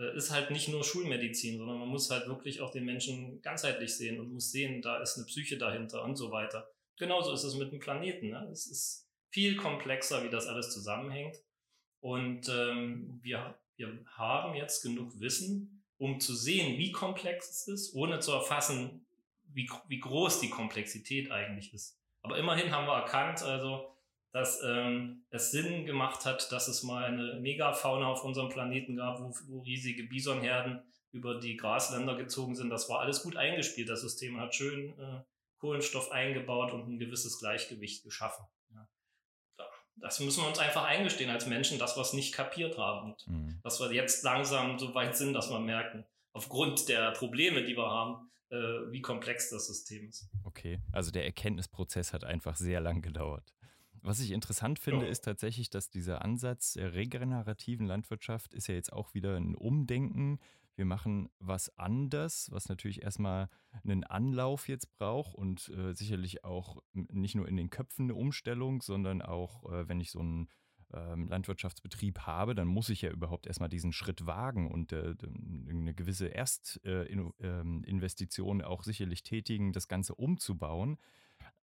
Äh, 0.00 0.16
ist 0.16 0.30
halt 0.30 0.50
nicht 0.50 0.68
nur 0.68 0.82
Schulmedizin, 0.82 1.58
sondern 1.58 1.78
man 1.78 1.88
muss 1.88 2.10
halt 2.10 2.26
wirklich 2.26 2.60
auch 2.60 2.70
den 2.70 2.84
Menschen 2.84 3.42
ganzheitlich 3.42 3.94
sehen 3.94 4.18
und 4.18 4.32
muss 4.32 4.50
sehen, 4.50 4.80
da 4.80 4.98
ist 4.98 5.16
eine 5.16 5.26
Psyche 5.26 5.58
dahinter 5.58 6.02
und 6.04 6.16
so 6.16 6.30
weiter. 6.30 6.68
Genauso 6.96 7.32
ist 7.32 7.44
es 7.44 7.54
mit 7.56 7.70
dem 7.70 7.80
Planeten. 7.80 8.30
Ne? 8.30 8.48
Es 8.50 8.66
ist 8.66 9.08
viel 9.28 9.56
komplexer, 9.56 10.24
wie 10.24 10.30
das 10.30 10.46
alles 10.46 10.72
zusammenhängt. 10.72 11.36
Und 12.00 12.48
ähm, 12.48 13.20
wir, 13.22 13.58
wir 13.76 14.04
haben 14.16 14.54
jetzt 14.54 14.82
genug 14.82 15.20
Wissen, 15.20 15.84
um 15.98 16.18
zu 16.18 16.34
sehen, 16.34 16.78
wie 16.78 16.92
komplex 16.92 17.50
es 17.50 17.68
ist, 17.68 17.94
ohne 17.94 18.20
zu 18.20 18.32
erfassen, 18.32 19.04
wie, 19.52 19.68
wie 19.88 20.00
groß 20.00 20.40
die 20.40 20.48
Komplexität 20.48 21.30
eigentlich 21.30 21.74
ist. 21.74 21.98
Aber 22.22 22.38
immerhin 22.38 22.70
haben 22.70 22.86
wir 22.86 22.94
erkannt, 22.94 23.42
also, 23.42 23.94
dass 24.32 24.62
ähm, 24.64 25.24
es 25.30 25.50
Sinn 25.50 25.86
gemacht 25.86 26.24
hat, 26.24 26.50
dass 26.52 26.68
es 26.68 26.82
mal 26.82 27.04
eine 27.04 27.40
Megafauna 27.40 28.06
auf 28.06 28.24
unserem 28.24 28.48
Planeten 28.48 28.96
gab, 28.96 29.20
wo, 29.20 29.34
wo 29.48 29.60
riesige 29.62 30.04
Bisonherden 30.04 30.82
über 31.12 31.40
die 31.40 31.56
Grasländer 31.56 32.16
gezogen 32.16 32.54
sind. 32.54 32.70
Das 32.70 32.88
war 32.88 33.00
alles 33.00 33.22
gut 33.22 33.36
eingespielt. 33.36 33.88
Das 33.88 34.02
System 34.02 34.38
hat 34.40 34.54
schön 34.54 34.98
äh, 34.98 35.22
Kohlenstoff 35.58 36.12
eingebaut 36.12 36.72
und 36.72 36.88
ein 36.88 36.98
gewisses 36.98 37.40
Gleichgewicht 37.40 38.04
geschaffen. 38.04 38.44
Ja. 38.72 38.86
Das 39.96 40.20
müssen 40.20 40.42
wir 40.42 40.48
uns 40.48 40.58
einfach 40.58 40.84
eingestehen 40.84 41.30
als 41.30 41.46
Menschen, 41.46 41.78
dass 41.78 41.96
wir 41.96 42.02
es 42.02 42.12
nicht 42.12 42.32
kapiert 42.32 42.78
haben 42.78 43.10
und 43.10 43.26
mhm. 43.26 43.60
dass 43.62 43.80
wir 43.80 43.92
jetzt 43.92 44.22
langsam 44.22 44.78
so 44.78 44.94
weit 44.94 45.16
sind, 45.16 45.34
dass 45.34 45.50
wir 45.50 45.58
merken, 45.58 46.06
aufgrund 46.32 46.88
der 46.88 47.10
Probleme, 47.12 47.64
die 47.64 47.76
wir 47.76 47.90
haben, 47.90 48.30
äh, 48.50 48.56
wie 48.90 49.00
komplex 49.00 49.50
das 49.50 49.66
System 49.66 50.08
ist. 50.08 50.28
Okay, 50.44 50.80
also 50.92 51.10
der 51.10 51.24
Erkenntnisprozess 51.24 52.12
hat 52.12 52.24
einfach 52.24 52.56
sehr 52.56 52.80
lang 52.80 53.02
gedauert. 53.02 53.52
Was 54.02 54.20
ich 54.20 54.30
interessant 54.30 54.78
finde, 54.78 55.04
ja. 55.04 55.10
ist 55.10 55.24
tatsächlich, 55.24 55.70
dass 55.70 55.90
dieser 55.90 56.24
Ansatz 56.24 56.74
der 56.74 56.94
regenerativen 56.94 57.86
Landwirtschaft 57.86 58.54
ist 58.54 58.66
ja 58.66 58.74
jetzt 58.74 58.92
auch 58.92 59.14
wieder 59.14 59.36
ein 59.36 59.54
Umdenken 59.54 60.38
wir 60.80 60.86
machen 60.86 61.28
was 61.38 61.78
anders, 61.78 62.48
was 62.52 62.70
natürlich 62.70 63.02
erstmal 63.02 63.50
einen 63.84 64.02
Anlauf 64.02 64.66
jetzt 64.66 64.96
braucht 64.96 65.34
und 65.34 65.68
äh, 65.68 65.92
sicherlich 65.92 66.42
auch 66.42 66.82
nicht 66.94 67.34
nur 67.34 67.46
in 67.46 67.58
den 67.58 67.68
Köpfen 67.68 68.06
eine 68.06 68.14
Umstellung, 68.14 68.80
sondern 68.80 69.20
auch, 69.20 69.70
äh, 69.70 69.90
wenn 69.90 70.00
ich 70.00 70.10
so 70.10 70.20
einen 70.20 70.48
ähm, 70.94 71.28
Landwirtschaftsbetrieb 71.28 72.20
habe, 72.20 72.54
dann 72.54 72.66
muss 72.66 72.88
ich 72.88 73.02
ja 73.02 73.10
überhaupt 73.10 73.46
erstmal 73.46 73.68
diesen 73.68 73.92
Schritt 73.92 74.24
wagen 74.24 74.70
und 74.70 74.92
äh, 74.92 75.14
eine 75.68 75.92
gewisse 75.92 76.34
Erstinvestition 76.34 78.60
äh, 78.60 78.62
ähm, 78.62 78.66
auch 78.66 78.82
sicherlich 78.82 79.22
tätigen, 79.22 79.74
das 79.74 79.86
Ganze 79.86 80.14
umzubauen. 80.14 80.96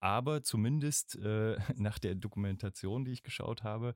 Aber 0.04 0.42
zumindest 0.42 1.16
äh, 1.16 1.56
nach 1.76 1.98
der 1.98 2.14
Dokumentation, 2.14 3.06
die 3.06 3.12
ich 3.12 3.22
geschaut 3.22 3.62
habe, 3.62 3.94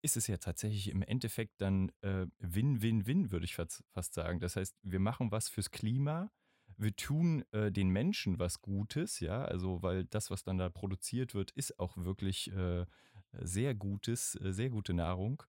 ist 0.00 0.16
es 0.16 0.26
ja 0.26 0.38
tatsächlich 0.38 0.88
im 0.88 1.02
Endeffekt 1.02 1.60
dann 1.60 1.92
äh, 2.00 2.26
Win-Win-Win, 2.38 3.30
würde 3.30 3.44
ich 3.44 3.54
fast, 3.54 3.84
sagen. 4.14 4.40
Das 4.40 4.56
heißt, 4.56 4.78
wir 4.82 5.00
machen 5.00 5.30
was 5.30 5.50
fürs 5.50 5.70
Klima, 5.70 6.32
wir 6.78 6.96
tun 6.96 7.44
äh, 7.52 7.70
den 7.70 7.90
Menschen 7.90 8.38
was 8.38 8.62
Gutes, 8.62 9.20
ja, 9.20 9.44
also 9.44 9.82
weil 9.82 10.06
das, 10.06 10.30
was 10.30 10.44
dann 10.44 10.56
da 10.56 10.70
produziert 10.70 11.34
wird, 11.34 11.50
ist 11.50 11.78
auch 11.78 11.98
wirklich 11.98 12.50
äh, 12.52 12.86
sehr 13.32 13.74
gutes, 13.74 14.36
äh, 14.36 14.54
sehr 14.54 14.70
gute 14.70 14.94
Nahrung. 14.94 15.42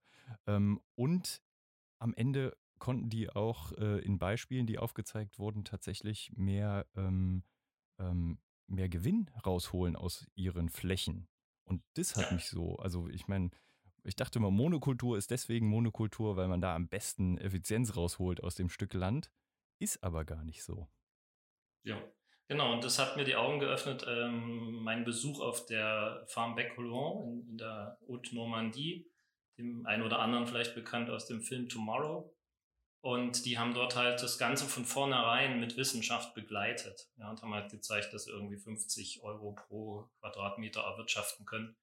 Ähm, 0.46 0.82
und 0.96 1.42
am 2.00 2.14
Ende 2.16 2.58
konnten 2.80 3.10
die 3.10 3.30
auch 3.30 3.72
äh, 3.78 4.00
in 4.00 4.20
Beispielen, 4.20 4.68
die 4.68 4.78
aufgezeigt 4.78 5.40
wurden, 5.40 5.64
tatsächlich 5.64 6.34
mehr, 6.36 6.86
ähm, 6.98 7.44
ähm, 7.98 8.40
mehr 8.72 8.90
Gewinn 8.90 9.30
rausholen 9.46 9.96
aus 9.96 10.28
ihren 10.36 10.70
Flächen. 10.70 11.28
Und 11.64 11.84
das 11.94 12.16
hat 12.16 12.32
mich 12.32 12.48
so, 12.50 12.78
also 12.78 13.08
ich 13.08 13.28
meine, 13.28 13.52
ich 14.04 14.16
dachte 14.16 14.40
immer, 14.40 14.52
Monokultur 14.52 15.18
ist 15.18 15.32
deswegen 15.32 15.68
Monokultur, 15.68 16.36
weil 16.36 16.48
man 16.48 16.62
da 16.62 16.76
am 16.76 16.88
besten 16.88 17.38
Effizienz 17.38 17.96
rausholt 17.96 18.44
aus 18.44 18.56
dem 18.56 18.70
Stück 18.70 18.94
Land. 18.94 19.32
Ist 19.80 20.04
aber 20.04 20.26
gar 20.26 20.44
nicht 20.44 20.64
so. 20.64 20.88
Ja, 21.84 22.02
genau. 22.48 22.74
Und 22.74 22.84
das 22.84 23.00
hat 23.00 23.16
mir 23.16 23.24
die 23.24 23.36
Augen 23.36 23.60
geöffnet. 23.60 24.06
Ähm, 24.08 24.84
mein 24.84 25.04
Besuch 25.04 25.40
auf 25.40 25.66
der 25.66 26.24
Farm 26.28 26.56
Bec 26.56 26.76
Colon 26.76 27.24
in, 27.24 27.50
in 27.50 27.58
der 27.58 27.98
Haute 28.08 28.36
Normandie, 28.36 29.10
dem 29.58 29.86
einen 29.86 30.04
oder 30.04 30.20
anderen 30.20 30.48
vielleicht 30.48 30.76
bekannt 30.76 31.10
aus 31.10 31.28
dem 31.28 31.42
Film 31.42 31.70
Tomorrow. 31.70 32.32
Und 33.02 33.46
die 33.46 33.58
haben 33.58 33.74
dort 33.74 33.96
halt 33.96 34.22
das 34.22 34.38
Ganze 34.38 34.66
von 34.66 34.86
vornherein 34.86 35.60
mit 35.60 35.76
Wissenschaft 35.76 36.36
begleitet. 36.36 37.10
Ja, 37.18 37.32
und 37.32 37.42
haben 37.42 37.54
halt 37.54 37.72
gezeigt, 37.72 38.14
dass 38.14 38.28
irgendwie 38.28 38.58
50 38.58 39.24
Euro 39.24 39.54
pro 39.54 40.08
Quadratmeter 40.20 40.82
erwirtschaften 40.82 41.46
können 41.46 41.76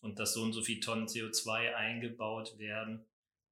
und 0.00 0.18
dass 0.18 0.34
so 0.34 0.42
und 0.42 0.52
so 0.52 0.62
viel 0.62 0.80
Tonnen 0.80 1.06
CO2 1.06 1.74
eingebaut 1.74 2.58
werden. 2.58 3.06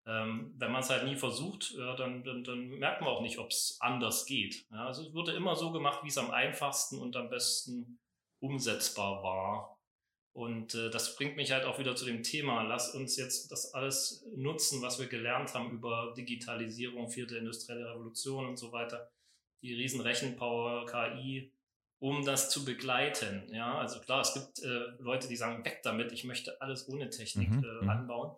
Ähm, 0.05 0.53
wenn 0.59 0.73
man 0.73 0.83
es 0.83 0.91
halt 0.91 1.05
nie 1.05 1.15
versucht, 1.15 1.71
ja, 1.79 1.95
dann, 1.95 2.25
dann, 2.25 2.43
dann, 2.43 2.69
merkt 2.71 3.01
man 3.01 3.11
auch 3.11 3.23
nicht, 3.23 3.39
ob 3.39 3.51
es 3.51 3.77
anders 3.81 4.27
geht. 4.27 4.67
Ja, 4.73 4.87
also 4.87 5.07
es 5.07 5.15
wurde 5.15 5.33
immer 5.33 5.55
so 5.55 5.71
gemacht, 5.71 6.01
wie 6.03 6.09
es 6.09 6.19
am 6.19 6.33
einfachsten 6.33 6.99
und 6.99 7.15
am 7.15 7.31
besten 7.31 8.01
umsetzbar 8.41 9.23
war. 9.23 9.79
Und 10.33 10.75
äh, 10.75 10.91
das 10.91 11.17
bringt 11.17 11.37
mich 11.37 11.53
halt 11.53 11.65
auch 11.65 11.79
wieder 11.79 11.95
zu 11.95 12.07
dem 12.07 12.23
Thema, 12.23 12.63
lass 12.63 12.95
uns 12.95 13.17
jetzt 13.17 13.53
das 13.53 13.75
alles 13.75 14.25
nutzen, 14.35 14.81
was 14.81 14.99
wir 14.99 15.07
gelernt 15.07 15.53
haben 15.53 15.71
über 15.71 16.15
Digitalisierung, 16.17 17.11
vierte 17.11 17.37
industrielle 17.37 17.91
Revolution 17.91 18.47
und 18.47 18.57
so 18.57 18.73
weiter, 18.73 19.11
die 19.61 19.75
riesen 19.75 20.01
Rechenpower, 20.01 20.87
KI, 20.87 21.53
um 21.99 22.25
das 22.25 22.51
zu 22.51 22.65
begleiten. 22.65 23.47
Ja, 23.53 23.79
also 23.79 24.01
klar, 24.01 24.23
es 24.23 24.33
gibt 24.33 24.59
äh, 24.65 24.87
Leute, 24.99 25.29
die 25.29 25.37
sagen, 25.37 25.65
weg 25.67 25.81
damit, 25.85 26.13
ich 26.13 26.25
möchte 26.25 26.61
alles 26.63 26.89
ohne 26.89 27.11
Technik 27.11 27.51
mhm, 27.51 27.65
äh, 27.65 27.85
mhm. 27.85 27.91
anbauen. 27.91 28.37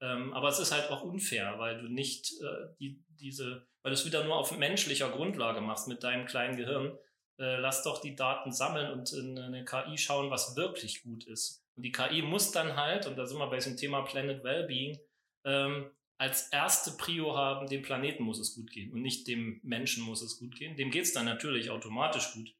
Ähm, 0.00 0.32
aber 0.32 0.48
es 0.48 0.58
ist 0.58 0.72
halt 0.72 0.90
auch 0.90 1.02
unfair, 1.02 1.58
weil 1.58 1.80
du 1.80 1.88
nicht 1.88 2.32
äh, 2.42 2.74
die, 2.80 3.04
diese, 3.08 3.66
weil 3.82 3.90
du 3.90 3.94
es 3.94 4.06
wieder 4.06 4.24
nur 4.24 4.36
auf 4.36 4.56
menschlicher 4.56 5.10
Grundlage 5.10 5.60
machst 5.60 5.88
mit 5.88 6.02
deinem 6.02 6.26
kleinen 6.26 6.56
Gehirn. 6.56 6.98
Äh, 7.38 7.56
lass 7.56 7.82
doch 7.82 8.00
die 8.00 8.14
Daten 8.14 8.52
sammeln 8.52 8.92
und 8.92 9.12
in 9.12 9.38
eine 9.38 9.64
KI 9.64 9.98
schauen, 9.98 10.30
was 10.30 10.56
wirklich 10.56 11.02
gut 11.02 11.24
ist. 11.24 11.64
Und 11.76 11.82
die 11.82 11.92
KI 11.92 12.22
muss 12.22 12.52
dann 12.52 12.76
halt, 12.76 13.06
und 13.06 13.16
da 13.16 13.26
sind 13.26 13.38
wir 13.38 13.48
bei 13.48 13.56
diesem 13.56 13.76
Thema 13.76 14.02
Planet 14.02 14.44
Wellbeing, 14.44 14.98
ähm, 15.44 15.90
als 16.16 16.48
erste 16.50 16.92
Prio 16.92 17.36
haben, 17.36 17.66
dem 17.66 17.82
Planeten 17.82 18.22
muss 18.22 18.38
es 18.38 18.54
gut 18.54 18.70
gehen 18.70 18.92
und 18.92 19.02
nicht 19.02 19.26
dem 19.26 19.60
Menschen 19.64 20.04
muss 20.04 20.22
es 20.22 20.38
gut 20.38 20.54
gehen. 20.54 20.76
Dem 20.76 20.90
geht 20.90 21.04
es 21.04 21.12
dann 21.12 21.24
natürlich 21.24 21.70
automatisch 21.70 22.32
gut. 22.34 22.54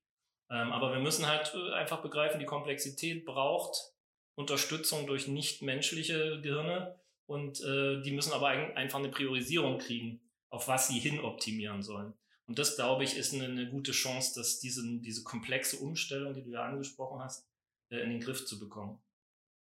Ähm, 0.50 0.73
aber 0.73 0.93
wir 0.93 1.00
müssen 1.00 1.26
halt 1.26 1.54
äh, 1.54 1.73
einfach 1.73 2.02
begreifen, 2.02 2.40
die 2.40 2.47
Komplexität 2.47 3.25
braucht 3.25 3.95
Unterstützung 4.37 5.07
durch 5.07 5.28
nichtmenschliche 5.28 6.40
Gehirne 6.40 6.99
und 7.26 7.61
äh, 7.61 8.02
die 8.02 8.11
müssen 8.11 8.33
aber 8.33 8.49
ein, 8.49 8.76
einfach 8.76 8.99
eine 8.99 9.09
Priorisierung 9.09 9.78
kriegen, 9.78 10.21
auf 10.50 10.69
was 10.69 10.88
sie 10.88 10.99
hin 10.99 11.21
optimieren 11.21 11.83
sollen. 11.83 12.14
Und 12.46 12.58
das, 12.58 12.76
glaube 12.76 13.04
ich, 13.04 13.16
ist 13.16 13.32
eine, 13.32 13.44
eine 13.44 13.70
gute 13.70 13.92
Chance, 13.92 14.38
dass 14.38 14.60
diese, 14.60 14.82
diese 15.00 15.22
komplexe 15.22 15.78
Umstellung, 15.78 16.34
die 16.34 16.42
du 16.42 16.50
ja 16.50 16.64
angesprochen 16.64 17.20
hast, 17.22 17.48
äh, 17.90 17.98
in 17.98 18.10
den 18.10 18.20
Griff 18.20 18.44
zu 18.46 18.58
bekommen. 18.58 19.00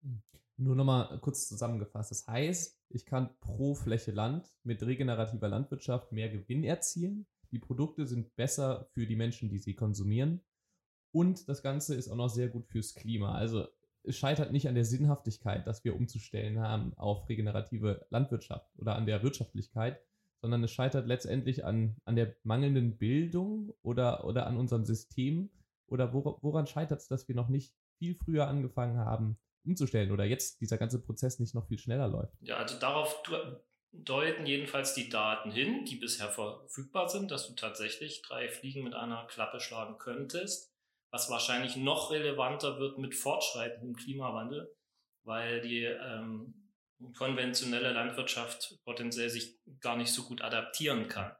Hm. 0.02 0.22
Nur 0.58 0.76
nochmal 0.76 1.18
kurz 1.20 1.48
zusammengefasst. 1.48 2.10
Das 2.10 2.26
heißt, 2.26 2.78
ich 2.90 3.06
kann 3.06 3.36
pro 3.40 3.74
Fläche 3.74 4.12
Land 4.12 4.52
mit 4.62 4.82
regenerativer 4.82 5.48
Landwirtschaft 5.48 6.12
mehr 6.12 6.28
Gewinn 6.28 6.62
erzielen. 6.62 7.26
Die 7.50 7.58
Produkte 7.58 8.06
sind 8.06 8.36
besser 8.36 8.88
für 8.92 9.06
die 9.06 9.16
Menschen, 9.16 9.48
die 9.48 9.58
sie 9.58 9.74
konsumieren. 9.74 10.40
Und 11.12 11.48
das 11.48 11.62
Ganze 11.62 11.94
ist 11.94 12.08
auch 12.08 12.16
noch 12.16 12.28
sehr 12.28 12.48
gut 12.48 12.66
fürs 12.66 12.94
Klima. 12.94 13.34
Also 13.34 13.66
es 14.04 14.16
scheitert 14.16 14.52
nicht 14.52 14.68
an 14.68 14.74
der 14.74 14.84
Sinnhaftigkeit, 14.84 15.66
dass 15.66 15.84
wir 15.84 15.94
umzustellen 15.94 16.60
haben 16.60 16.94
auf 16.96 17.28
regenerative 17.28 18.06
Landwirtschaft 18.10 18.68
oder 18.78 18.96
an 18.96 19.06
der 19.06 19.22
Wirtschaftlichkeit, 19.22 20.00
sondern 20.42 20.62
es 20.64 20.72
scheitert 20.72 21.06
letztendlich 21.06 21.64
an, 21.64 21.96
an 22.04 22.16
der 22.16 22.36
mangelnden 22.42 22.98
Bildung 22.98 23.72
oder, 23.82 24.24
oder 24.24 24.46
an 24.46 24.56
unserem 24.56 24.84
System. 24.84 25.50
Oder 25.86 26.12
woran 26.12 26.66
scheitert 26.66 27.00
es, 27.00 27.08
dass 27.08 27.28
wir 27.28 27.34
noch 27.34 27.48
nicht 27.48 27.74
viel 27.98 28.14
früher 28.14 28.48
angefangen 28.48 28.98
haben, 28.98 29.38
umzustellen 29.64 30.10
oder 30.10 30.24
jetzt 30.24 30.60
dieser 30.60 30.78
ganze 30.78 31.00
Prozess 31.00 31.38
nicht 31.38 31.54
noch 31.54 31.68
viel 31.68 31.78
schneller 31.78 32.08
läuft? 32.08 32.34
Ja, 32.40 32.56
also 32.56 32.78
darauf 32.78 33.22
deuten 33.92 34.46
jedenfalls 34.46 34.94
die 34.94 35.08
Daten 35.08 35.50
hin, 35.50 35.84
die 35.84 35.96
bisher 35.96 36.28
verfügbar 36.28 37.08
sind, 37.08 37.30
dass 37.30 37.46
du 37.46 37.54
tatsächlich 37.54 38.22
drei 38.22 38.48
Fliegen 38.48 38.84
mit 38.84 38.94
einer 38.94 39.26
Klappe 39.26 39.60
schlagen 39.60 39.98
könntest 39.98 40.72
was 41.12 41.28
wahrscheinlich 41.28 41.76
noch 41.76 42.10
relevanter 42.10 42.80
wird 42.80 42.98
mit 42.98 43.14
fortschreitendem 43.14 43.94
Klimawandel, 43.94 44.74
weil 45.24 45.60
die 45.60 45.84
ähm, 45.84 46.61
konventionelle 47.16 47.92
Landwirtschaft 47.92 48.78
potenziell 48.84 49.30
sich 49.30 49.56
gar 49.80 49.96
nicht 49.96 50.12
so 50.12 50.22
gut 50.24 50.42
adaptieren 50.42 51.08
kann. 51.08 51.34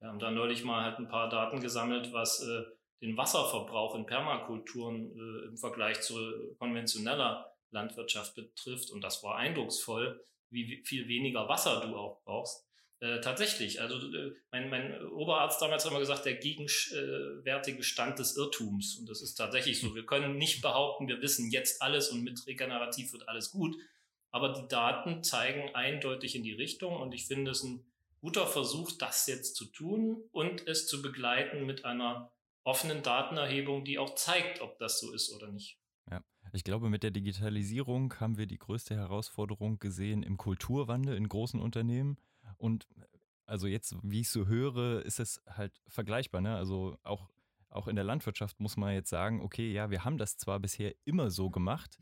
Wir 0.00 0.08
haben 0.08 0.18
da 0.18 0.30
neulich 0.30 0.64
mal 0.64 0.84
halt 0.84 0.98
ein 0.98 1.08
paar 1.08 1.28
Daten 1.28 1.60
gesammelt, 1.60 2.12
was 2.12 2.40
äh, 2.42 2.62
den 3.00 3.16
Wasserverbrauch 3.16 3.94
in 3.94 4.06
Permakulturen 4.06 5.10
äh, 5.10 5.46
im 5.48 5.56
Vergleich 5.56 6.00
zu 6.00 6.16
konventioneller 6.58 7.52
Landwirtschaft 7.70 8.34
betrifft. 8.34 8.90
Und 8.90 9.02
das 9.02 9.22
war 9.22 9.36
eindrucksvoll, 9.36 10.24
wie 10.50 10.82
viel 10.84 11.08
weniger 11.08 11.48
Wasser 11.48 11.80
du 11.80 11.96
auch 11.96 12.22
brauchst. 12.24 12.64
Äh, 13.00 13.20
tatsächlich, 13.20 13.80
also 13.80 13.96
äh, 14.12 14.32
mein, 14.50 14.70
mein 14.70 15.06
Oberarzt 15.06 15.62
damals 15.62 15.84
hat 15.84 15.92
immer 15.92 16.00
gesagt, 16.00 16.24
der 16.24 16.34
gegenwärtige 16.34 17.84
Stand 17.84 18.18
des 18.18 18.36
Irrtums. 18.36 18.96
Und 18.98 19.08
das 19.08 19.22
ist 19.22 19.34
tatsächlich 19.34 19.80
so. 19.80 19.94
Wir 19.94 20.04
können 20.04 20.36
nicht 20.36 20.62
behaupten, 20.62 21.06
wir 21.06 21.22
wissen 21.22 21.50
jetzt 21.50 21.80
alles 21.80 22.08
und 22.08 22.24
mit 22.24 22.44
regenerativ 22.46 23.12
wird 23.12 23.28
alles 23.28 23.50
gut. 23.50 23.76
Aber 24.38 24.52
die 24.52 24.68
Daten 24.68 25.24
zeigen 25.24 25.74
eindeutig 25.74 26.36
in 26.36 26.44
die 26.44 26.52
Richtung 26.52 26.94
und 26.94 27.12
ich 27.12 27.26
finde 27.26 27.50
es 27.50 27.64
ein 27.64 27.84
guter 28.20 28.46
Versuch, 28.46 28.92
das 28.92 29.26
jetzt 29.26 29.56
zu 29.56 29.64
tun 29.64 30.22
und 30.30 30.64
es 30.68 30.86
zu 30.86 31.02
begleiten 31.02 31.66
mit 31.66 31.84
einer 31.84 32.30
offenen 32.62 33.02
Datenerhebung, 33.02 33.84
die 33.84 33.98
auch 33.98 34.14
zeigt, 34.14 34.60
ob 34.60 34.78
das 34.78 35.00
so 35.00 35.12
ist 35.12 35.34
oder 35.34 35.50
nicht. 35.50 35.80
Ja, 36.08 36.22
ich 36.52 36.62
glaube, 36.62 36.88
mit 36.88 37.02
der 37.02 37.10
Digitalisierung 37.10 38.14
haben 38.20 38.38
wir 38.38 38.46
die 38.46 38.60
größte 38.60 38.94
Herausforderung 38.94 39.80
gesehen 39.80 40.22
im 40.22 40.36
Kulturwandel 40.36 41.16
in 41.16 41.28
großen 41.28 41.60
Unternehmen 41.60 42.16
und 42.58 42.86
also 43.44 43.66
jetzt, 43.66 43.96
wie 44.04 44.20
ich 44.20 44.30
so 44.30 44.46
höre, 44.46 45.04
ist 45.04 45.18
es 45.18 45.42
halt 45.48 45.82
vergleichbar. 45.88 46.42
Ne? 46.42 46.54
Also 46.54 46.96
auch, 47.02 47.28
auch 47.70 47.88
in 47.88 47.96
der 47.96 48.04
Landwirtschaft 48.04 48.60
muss 48.60 48.76
man 48.76 48.94
jetzt 48.94 49.10
sagen, 49.10 49.42
okay, 49.42 49.72
ja, 49.72 49.90
wir 49.90 50.04
haben 50.04 50.16
das 50.16 50.36
zwar 50.36 50.60
bisher 50.60 50.94
immer 51.04 51.28
so 51.28 51.50
gemacht, 51.50 51.98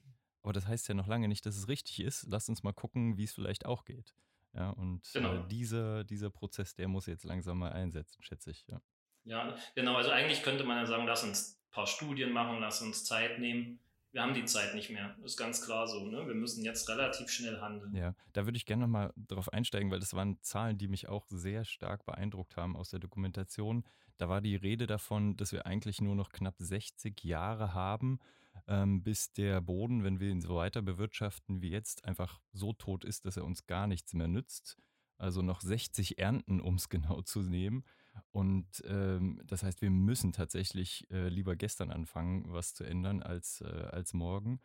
aber 0.47 0.53
das 0.53 0.69
heißt 0.69 0.87
ja 0.87 0.95
noch 0.95 1.09
lange 1.09 1.27
nicht, 1.27 1.45
dass 1.45 1.57
es 1.57 1.67
richtig 1.67 1.99
ist. 2.01 2.27
Lasst 2.31 2.49
uns 2.49 2.63
mal 2.63 2.73
gucken, 2.73 3.19
wie 3.19 3.25
es 3.25 3.33
vielleicht 3.33 3.67
auch 3.67 3.85
geht. 3.85 4.15
Ja, 4.55 4.71
und 4.71 5.03
genau. 5.13 5.35
äh, 5.35 5.49
dieser, 5.49 6.05
dieser 6.05 6.31
Prozess, 6.31 6.77
der 6.77 6.87
muss 6.87 7.07
jetzt 7.07 7.25
langsam 7.25 7.59
mal 7.59 7.73
einsetzen, 7.73 8.23
schätze 8.23 8.53
ich. 8.53 8.65
Ja. 8.69 8.81
ja, 9.25 9.57
genau. 9.75 9.97
Also 9.97 10.11
eigentlich 10.11 10.45
könnte 10.45 10.63
man 10.63 10.77
ja 10.79 10.87
sagen, 10.87 11.05
lass 11.05 11.25
uns 11.25 11.59
ein 11.59 11.71
paar 11.73 11.89
Studien 11.89 12.31
machen, 12.31 12.61
lass 12.61 12.81
uns 12.81 13.05
Zeit 13.05 13.41
nehmen 13.41 13.81
wir 14.17 14.23
haben 14.23 14.33
die 14.33 14.47
Zeit 14.47 14.75
nicht 14.75 14.89
mehr. 14.89 15.15
Ist 15.25 15.37
ganz 15.37 15.63
klar 15.63 15.87
so. 15.87 16.07
Ne? 16.07 16.27
Wir 16.27 16.35
müssen 16.35 16.65
jetzt 16.65 16.89
relativ 16.89 17.29
schnell 17.29 17.61
handeln. 17.61 17.95
Ja, 17.95 18.15
da 18.33 18.47
würde 18.47 18.57
ich 18.57 18.65
gerne 18.65 18.85
nochmal 18.85 19.13
drauf 19.29 19.53
einsteigen, 19.53 19.91
weil 19.91 20.01
das 20.01 20.15
waren 20.15 20.41
Zahlen, 20.41 20.79
die 20.79 20.89
mich 20.89 21.07
auch 21.11 21.27
sehr 21.29 21.67
stark 21.67 22.07
beeindruckt 22.07 22.57
haben 22.57 22.79
aus 22.79 22.89
der 22.89 22.99
Dokumentation. 22.99 23.85
Da 24.17 24.31
war 24.31 24.41
die 24.41 24.57
Rede 24.57 24.87
davon, 24.87 25.37
dass 25.37 25.53
wir 25.53 25.67
eigentlich 25.67 26.01
nur 26.01 26.15
noch 26.15 26.31
knapp 26.31 26.55
60 26.57 27.25
Jahre 27.25 27.75
haben, 27.75 28.19
ähm, 28.67 29.03
bis 29.03 29.33
der 29.33 29.61
Boden, 29.61 30.05
wenn 30.05 30.21
wir 30.21 30.31
ihn 30.31 30.41
so 30.41 30.57
weiter 30.57 30.83
bewirtschaften 30.83 31.63
wie 31.63 31.71
jetzt, 31.71 32.05
einfach 32.05 32.41
so 32.53 32.73
tot 32.73 33.05
ist, 33.05 33.25
dass 33.25 33.37
er 33.37 33.45
uns 33.45 33.67
gar 33.67 33.87
nichts 33.87 34.15
mehr 34.15 34.29
nützt. 34.29 34.77
Also 35.19 35.43
noch 35.43 35.61
60 35.61 36.19
Ernten, 36.19 36.61
um 36.61 36.75
es 36.75 36.89
genau 36.89 37.23
zu 37.23 37.43
nehmen. 37.43 37.85
Und 38.31 38.83
ähm, 38.87 39.41
das 39.45 39.63
heißt, 39.63 39.83
wir 39.83 39.91
müssen 39.91 40.33
tatsächlich 40.33 41.11
äh, 41.11 41.29
lieber 41.29 41.57
gestern 41.57 41.91
anfangen, 41.91 42.45
was 42.53 42.75
zu 42.75 42.85
ändern, 42.85 43.23
als, 43.23 43.61
äh, 43.61 43.67
als 43.67 44.15
morgen. 44.15 44.61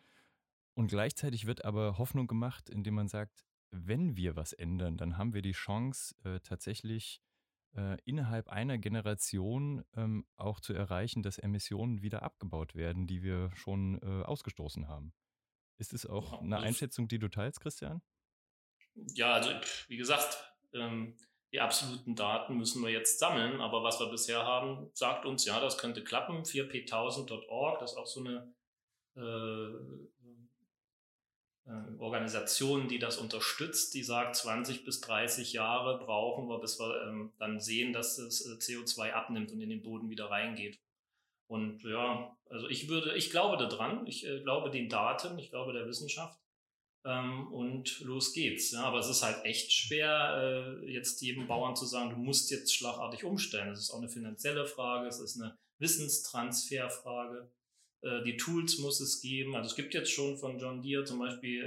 Und 0.74 0.88
gleichzeitig 0.88 1.46
wird 1.46 1.66
aber 1.66 1.98
Hoffnung 1.98 2.28
gemacht, 2.28 2.70
indem 2.70 2.96
man 2.96 3.08
sagt, 3.08 3.46
wenn 3.72 4.18
wir 4.18 4.36
was 4.36 4.54
ändern, 4.54 4.98
dann 4.98 5.18
haben 5.18 5.34
wir 5.34 5.42
die 5.42 5.52
Chance, 5.52 6.16
äh, 6.24 6.40
tatsächlich 6.42 7.22
äh, 7.76 7.98
innerhalb 8.06 8.50
einer 8.50 8.78
Generation 8.78 9.84
ähm, 9.96 10.26
auch 10.38 10.60
zu 10.60 10.74
erreichen, 10.74 11.24
dass 11.24 11.38
Emissionen 11.38 12.02
wieder 12.02 12.24
abgebaut 12.24 12.76
werden, 12.76 13.08
die 13.08 13.24
wir 13.24 13.52
schon 13.56 14.00
äh, 14.02 14.24
ausgestoßen 14.24 14.88
haben. 14.88 15.14
Ist 15.78 15.94
es 15.94 16.06
auch 16.06 16.42
eine 16.42 16.56
also 16.58 16.68
Einschätzung, 16.68 17.08
die 17.08 17.20
du 17.20 17.28
teilst, 17.28 17.62
Christian? 17.62 18.02
Ja, 18.94 19.34
also 19.34 19.52
wie 19.88 19.98
gesagt, 19.98 20.54
ähm, 20.74 21.16
die 21.52 21.60
absoluten 21.60 22.16
Daten 22.16 22.58
müssen 22.58 22.82
wir 22.82 22.90
jetzt 22.90 23.20
sammeln, 23.20 23.60
aber 23.62 23.84
was 23.84 24.00
wir 24.00 24.10
bisher 24.10 24.46
haben, 24.46 24.90
sagt 24.94 25.26
uns, 25.26 25.46
ja, 25.46 25.60
das 25.60 25.78
könnte 25.78 26.04
klappen. 26.04 26.44
4p1000.org, 26.44 27.80
das 27.80 27.92
ist 27.92 27.98
auch 27.98 28.06
so 28.06 28.22
eine 28.22 28.54
äh, 29.16 30.02
Organisation, 32.00 32.88
die 32.88 33.00
das 33.00 33.18
unterstützt, 33.18 33.94
die 33.94 34.04
sagt, 34.04 34.36
20 34.36 34.84
bis 34.84 35.00
30 35.02 35.54
Jahre 35.54 36.00
brauchen 36.00 36.48
wir, 36.50 36.60
bis 36.60 36.80
wir 36.80 37.08
ähm, 37.08 37.32
dann 37.38 37.60
sehen, 37.60 37.94
dass 37.94 38.18
das 38.18 38.46
äh, 38.46 38.56
CO2 38.56 39.12
abnimmt 39.12 39.52
und 39.52 39.62
in 39.62 39.70
den 39.70 39.84
Boden 39.84 40.10
wieder 40.10 40.30
reingeht. 40.30 40.80
Und 41.48 41.84
ja, 41.84 42.36
also 42.50 42.68
ich 42.68 42.90
würde, 42.90 43.16
ich 43.16 43.30
glaube 43.30 43.58
daran, 43.58 44.08
ich 44.08 44.26
äh, 44.26 44.42
glaube 44.42 44.72
den 44.72 44.90
Daten, 44.90 45.38
ich 45.38 45.50
glaube 45.50 45.74
der 45.74 45.86
Wissenschaft. 45.88 46.40
Ähm, 47.04 47.52
und 47.52 48.00
los 48.02 48.34
geht's. 48.34 48.72
Ja, 48.72 48.84
aber 48.84 49.00
es 49.00 49.10
ist 49.10 49.24
halt 49.24 49.44
echt 49.46 49.72
schwer, 49.72 50.80
äh, 50.84 50.92
jetzt 50.92 51.22
jedem 51.22 51.48
Bauern 51.48 51.76
zu 51.76 51.86
sagen, 51.86 52.12
du 52.12 52.18
musst 52.18 52.52
jetzt 52.52 52.76
schlagartig 52.76 53.24
umstellen. 53.24 53.70
Es 53.70 53.80
ist 53.80 53.92
auch 53.92 54.00
eine 54.00 54.10
finanzielle 54.10 54.66
Frage, 54.66 55.08
es 55.08 55.20
ist 55.20 55.42
eine 55.42 55.58
Wissenstransferfrage. 55.80 57.50
Äh, 58.02 58.24
die 58.24 58.38
Tools 58.38 58.78
muss 58.80 59.00
es 59.00 59.22
geben. 59.22 59.56
Also 59.56 59.70
es 59.70 59.76
gibt 59.76 59.94
jetzt 59.94 60.12
schon 60.12 60.38
von 60.38 60.60
John 60.60 60.82
Deere 60.82 61.04
zum 61.04 61.20
Beispiel 61.20 61.64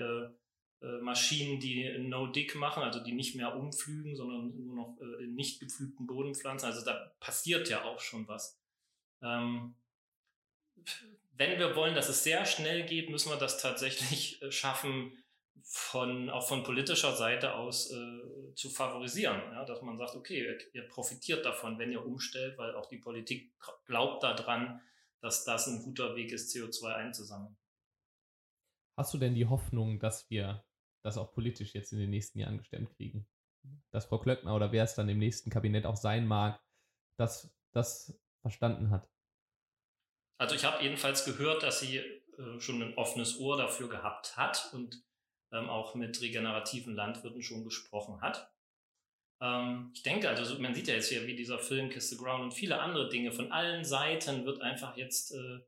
äh, 0.82 0.86
äh 0.86 1.00
Maschinen, 1.00 1.60
die 1.60 1.98
No-Dig 1.98 2.54
machen, 2.54 2.82
also 2.82 3.00
die 3.00 3.12
nicht 3.12 3.36
mehr 3.36 3.56
umflügen, 3.56 4.16
sondern 4.16 4.54
nur 4.66 4.76
noch 4.76 4.98
äh, 5.00 5.24
in 5.24 5.34
nicht 5.34 5.60
gepflügten 5.60 6.06
Boden 6.06 6.34
pflanzen. 6.34 6.66
Also 6.66 6.84
da 6.84 7.14
passiert 7.20 7.68
ja 7.68 7.84
auch 7.84 8.00
schon 8.00 8.26
was. 8.28 8.60
Ähm, 9.23 9.75
wenn 11.36 11.58
wir 11.58 11.75
wollen, 11.75 11.94
dass 11.94 12.08
es 12.08 12.23
sehr 12.23 12.44
schnell 12.44 12.84
geht, 12.84 13.10
müssen 13.10 13.30
wir 13.30 13.38
das 13.38 13.60
tatsächlich 13.60 14.40
äh, 14.42 14.52
schaffen, 14.52 15.12
von, 15.66 16.28
auch 16.30 16.47
von 16.47 16.62
politischer 16.62 17.16
Seite 17.16 17.54
aus 17.54 17.90
äh, 17.90 18.54
zu 18.54 18.68
favorisieren. 18.68 19.40
Ja? 19.52 19.64
Dass 19.64 19.82
man 19.82 19.97
sagt, 19.97 20.14
okay, 20.14 20.38
ihr, 20.44 20.58
ihr, 20.75 20.88
profitiert 20.88 21.44
davon, 21.44 21.78
wenn 21.78 21.90
ihr 21.90 22.04
umstellt, 22.04 22.58
weil 22.58 22.75
auch 22.75 22.86
die 22.86 22.99
Politik 22.99 23.52
glaubt 23.86 24.23
daran, 24.23 24.80
dass 25.25 25.43
das 25.43 25.67
ein 25.69 25.82
guter 25.82 26.15
Weg 26.17 26.32
ist, 26.32 26.54
CO2 26.54 26.97
einzusammeln. 26.97 27.56
Hast 28.99 29.15
du 29.15 29.19
denn 29.19 29.34
die 29.34 29.47
Hoffnung, 29.47 29.99
dass 29.99 30.28
wir 30.28 30.63
das 31.02 31.17
auch 31.17 31.32
politisch 31.32 31.75
jetzt 31.75 31.95
in 31.95 31.99
den 31.99 32.10
nächsten 32.10 32.39
Jahren 32.39 32.58
gestemmt 32.58 32.91
kriegen? 32.91 33.26
Dass 33.91 34.04
Frau 34.04 34.19
Klöckner 34.19 34.54
oder 34.54 34.71
wer 34.71 34.84
es 34.84 34.95
dann 34.95 35.08
im 35.08 35.19
nächsten 35.19 35.49
Kabinett 35.49 35.87
auch 35.87 35.97
sein 35.97 36.26
mag, 36.26 36.63
dass 37.19 37.50
das 37.73 38.21
verstanden 38.43 38.91
hat? 38.91 39.08
Also 40.39 40.56
ich 40.56 40.65
habe 40.67 40.82
jedenfalls 40.82 41.25
gehört, 41.25 41.63
dass 41.63 41.80
sie 41.80 41.97
äh, 41.97 42.60
schon 42.60 42.82
ein 42.82 42.95
offenes 42.99 43.39
Ohr 43.39 43.56
dafür 43.56 43.89
gehabt 43.89 44.37
hat 44.37 44.75
und 44.75 45.02
ähm, 45.52 45.71
auch 45.71 45.95
mit 45.95 46.21
regenerativen 46.21 46.95
Landwirten 46.95 47.41
schon 47.41 47.65
gesprochen 47.65 48.21
hat. 48.21 48.53
Ähm, 49.40 49.90
ich 49.94 50.02
denke, 50.02 50.28
also 50.28 50.58
man 50.60 50.75
sieht 50.75 50.88
ja 50.88 50.94
jetzt 50.94 51.08
hier, 51.08 51.26
wie 51.26 51.36
dieser 51.36 51.58
Film 51.58 51.90
Kiss 51.90 52.10
the 52.10 52.16
Ground 52.16 52.42
und 52.44 52.54
viele 52.54 52.80
andere 52.80 53.08
Dinge, 53.08 53.32
von 53.32 53.52
allen 53.52 53.84
Seiten 53.84 54.44
wird 54.44 54.60
einfach 54.60 54.97
jetzt 54.97 55.32
äh, 55.32 55.60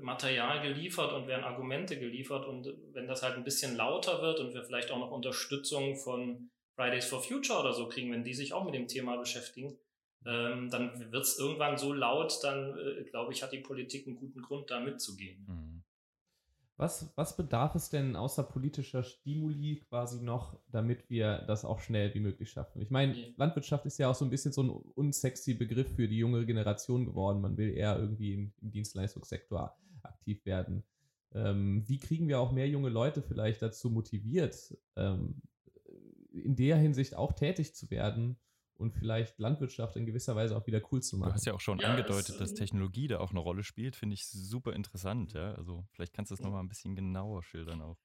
Material 0.00 0.62
geliefert 0.62 1.12
und 1.12 1.28
werden 1.28 1.44
Argumente 1.44 1.98
geliefert 1.98 2.46
und 2.46 2.72
wenn 2.92 3.06
das 3.06 3.22
halt 3.22 3.36
ein 3.36 3.44
bisschen 3.44 3.76
lauter 3.76 4.20
wird 4.20 4.40
und 4.40 4.52
wir 4.52 4.64
vielleicht 4.64 4.90
auch 4.90 4.98
noch 4.98 5.12
Unterstützung 5.12 5.96
von 5.96 6.50
Fridays 6.74 7.06
for 7.06 7.22
Future 7.22 7.60
oder 7.60 7.72
so 7.72 7.88
kriegen, 7.88 8.12
wenn 8.12 8.24
die 8.24 8.34
sich 8.34 8.52
auch 8.52 8.64
mit 8.64 8.74
dem 8.74 8.88
Thema 8.88 9.16
beschäftigen, 9.16 9.78
ähm, 10.26 10.70
dann 10.70 11.12
wird 11.12 11.22
es 11.22 11.38
irgendwann 11.38 11.78
so 11.78 11.92
laut, 11.92 12.38
dann 12.42 12.76
äh, 12.78 13.04
glaube 13.04 13.32
ich, 13.32 13.42
hat 13.42 13.52
die 13.52 13.60
Politik 13.60 14.06
einen 14.06 14.16
guten 14.16 14.42
Grund, 14.42 14.70
da 14.70 14.80
mitzugehen. 14.80 15.46
Mhm. 15.46 15.65
Was, 16.78 17.10
was 17.16 17.36
bedarf 17.36 17.74
es 17.74 17.88
denn 17.88 18.16
außer 18.16 18.42
politischer 18.42 19.02
Stimuli 19.02 19.82
quasi 19.88 20.22
noch, 20.22 20.58
damit 20.70 21.08
wir 21.08 21.38
das 21.46 21.64
auch 21.64 21.80
schnell 21.80 22.12
wie 22.14 22.20
möglich 22.20 22.50
schaffen? 22.50 22.82
Ich 22.82 22.90
meine, 22.90 23.16
ja. 23.16 23.28
Landwirtschaft 23.36 23.86
ist 23.86 23.98
ja 23.98 24.10
auch 24.10 24.14
so 24.14 24.26
ein 24.26 24.30
bisschen 24.30 24.52
so 24.52 24.62
ein 24.62 24.70
unsexy 24.70 25.54
Begriff 25.54 25.94
für 25.94 26.06
die 26.06 26.18
junge 26.18 26.44
Generation 26.44 27.06
geworden. 27.06 27.40
Man 27.40 27.56
will 27.56 27.70
eher 27.70 27.98
irgendwie 27.98 28.34
im, 28.34 28.52
im 28.60 28.72
Dienstleistungssektor 28.72 29.74
aktiv 30.02 30.44
werden. 30.44 30.84
Ähm, 31.34 31.82
wie 31.86 31.98
kriegen 31.98 32.28
wir 32.28 32.40
auch 32.40 32.52
mehr 32.52 32.68
junge 32.68 32.90
Leute 32.90 33.22
vielleicht 33.22 33.62
dazu 33.62 33.88
motiviert, 33.88 34.76
ähm, 34.96 35.40
in 36.30 36.56
der 36.56 36.76
Hinsicht 36.76 37.16
auch 37.16 37.32
tätig 37.32 37.74
zu 37.74 37.90
werden 37.90 38.36
und 38.78 38.92
vielleicht 38.92 39.38
Landwirtschaft 39.38 39.96
in 39.96 40.06
gewisser 40.06 40.36
Weise 40.36 40.56
auch 40.56 40.66
wieder 40.66 40.80
cool 40.92 41.02
zu 41.02 41.16
machen. 41.16 41.30
Du 41.30 41.34
hast 41.34 41.46
ja 41.46 41.54
auch 41.54 41.60
schon 41.60 41.78
ja, 41.78 41.90
angedeutet, 41.90 42.30
es, 42.30 42.38
dass 42.38 42.54
Technologie 42.54 43.08
da 43.08 43.20
auch 43.20 43.30
eine 43.30 43.40
Rolle 43.40 43.64
spielt, 43.64 43.96
finde 43.96 44.14
ich 44.14 44.26
super 44.28 44.74
interessant. 44.74 45.32
Ja? 45.32 45.54
Also 45.54 45.86
vielleicht 45.92 46.12
kannst 46.12 46.30
du 46.30 46.34
das 46.34 46.44
nochmal 46.44 46.62
ein 46.62 46.68
bisschen 46.68 46.94
genauer 46.94 47.42
schildern 47.42 47.82
auch. 47.82 47.98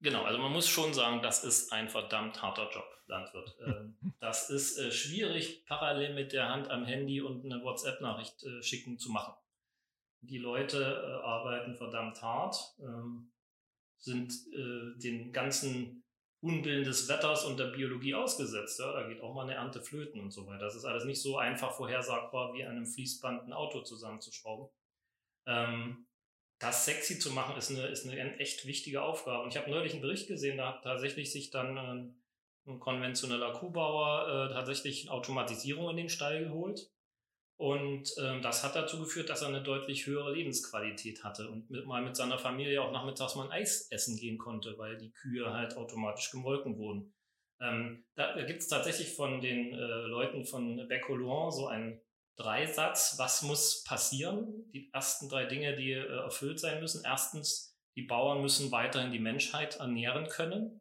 Genau, 0.00 0.24
also 0.24 0.38
man 0.38 0.52
muss 0.52 0.68
schon 0.68 0.92
sagen, 0.92 1.22
das 1.22 1.42
ist 1.42 1.72
ein 1.72 1.88
verdammt 1.88 2.42
harter 2.42 2.70
Job, 2.70 2.86
Landwirt. 3.06 3.56
Ähm, 3.66 3.96
das 4.20 4.50
ist 4.50 4.78
äh, 4.78 4.92
schwierig, 4.92 5.64
parallel 5.66 6.14
mit 6.14 6.32
der 6.32 6.48
Hand 6.48 6.70
am 6.70 6.84
Handy 6.84 7.20
und 7.20 7.44
eine 7.44 7.62
WhatsApp-Nachricht 7.62 8.44
äh, 8.44 8.62
schicken 8.62 8.98
zu 8.98 9.10
machen. 9.10 9.34
Die 10.20 10.38
Leute 10.38 10.78
äh, 10.78 11.24
arbeiten 11.24 11.74
verdammt 11.74 12.20
hart, 12.22 12.56
ähm, 12.80 13.32
sind 13.98 14.32
den 14.52 15.32
ganzen 15.32 16.04
Unwillen 16.46 16.84
des 16.84 17.08
Wetters 17.08 17.44
und 17.44 17.58
der 17.58 17.66
Biologie 17.66 18.14
ausgesetzt. 18.14 18.78
Ja? 18.78 18.92
Da 18.92 19.08
geht 19.08 19.20
auch 19.20 19.34
mal 19.34 19.42
eine 19.42 19.54
Ernte 19.54 19.82
flöten 19.82 20.20
und 20.20 20.30
so 20.30 20.46
weiter. 20.46 20.64
Das 20.64 20.76
ist 20.76 20.84
alles 20.84 21.04
nicht 21.04 21.20
so 21.20 21.38
einfach 21.38 21.72
vorhersagbar, 21.72 22.54
wie 22.54 22.64
an 22.64 22.76
einem 22.76 22.86
Fließband 22.86 23.46
ein 23.46 23.52
Auto 23.52 23.82
zusammenzuschrauben. 23.82 24.68
Ähm, 25.46 26.06
das 26.58 26.84
sexy 26.84 27.18
zu 27.18 27.32
machen, 27.32 27.56
ist 27.56 27.70
eine, 27.70 27.86
ist 27.88 28.06
eine 28.06 28.38
echt 28.38 28.66
wichtige 28.66 29.02
Aufgabe. 29.02 29.42
Und 29.42 29.50
ich 29.50 29.58
habe 29.58 29.70
neulich 29.70 29.92
einen 29.92 30.02
Bericht 30.02 30.28
gesehen, 30.28 30.56
da 30.56 30.74
hat 30.74 30.84
tatsächlich 30.84 31.32
sich 31.32 31.50
dann 31.50 31.76
äh, 31.76 32.70
ein 32.70 32.80
konventioneller 32.80 33.52
Kuhbauer 33.52 34.50
äh, 34.50 34.54
tatsächlich 34.54 35.10
Automatisierung 35.10 35.90
in 35.90 35.96
den 35.96 36.08
Stall 36.08 36.44
geholt 36.44 36.90
und 37.58 38.12
ähm, 38.20 38.42
das 38.42 38.62
hat 38.62 38.76
dazu 38.76 39.00
geführt, 39.00 39.30
dass 39.30 39.42
er 39.42 39.48
eine 39.48 39.62
deutlich 39.62 40.06
höhere 40.06 40.32
Lebensqualität 40.32 41.24
hatte 41.24 41.48
und 41.48 41.70
mit, 41.70 41.86
mal 41.86 42.02
mit 42.02 42.14
seiner 42.14 42.38
Familie 42.38 42.82
auch 42.82 42.92
nachmittags 42.92 43.34
mal 43.34 43.44
ein 43.44 43.62
Eis 43.62 43.88
essen 43.90 44.16
gehen 44.16 44.36
konnte, 44.36 44.76
weil 44.76 44.98
die 44.98 45.12
Kühe 45.12 45.52
halt 45.52 45.76
automatisch 45.76 46.30
gemolken 46.30 46.76
wurden. 46.76 47.14
Ähm, 47.60 48.04
da 48.14 48.38
gibt 48.42 48.60
es 48.60 48.68
tatsächlich 48.68 49.14
von 49.14 49.40
den 49.40 49.72
äh, 49.72 49.76
Leuten 49.76 50.44
von 50.44 50.86
Becolouan 50.88 51.50
so 51.50 51.66
einen 51.66 52.02
Dreisatz, 52.36 53.14
was 53.18 53.40
muss 53.40 53.82
passieren? 53.84 54.70
Die 54.72 54.90
ersten 54.92 55.30
drei 55.30 55.46
Dinge, 55.46 55.74
die 55.74 55.92
äh, 55.92 56.04
erfüllt 56.04 56.60
sein 56.60 56.80
müssen. 56.80 57.02
Erstens, 57.04 57.74
die 57.96 58.02
Bauern 58.02 58.42
müssen 58.42 58.70
weiterhin 58.72 59.12
die 59.12 59.18
Menschheit 59.18 59.76
ernähren 59.76 60.28
können. 60.28 60.78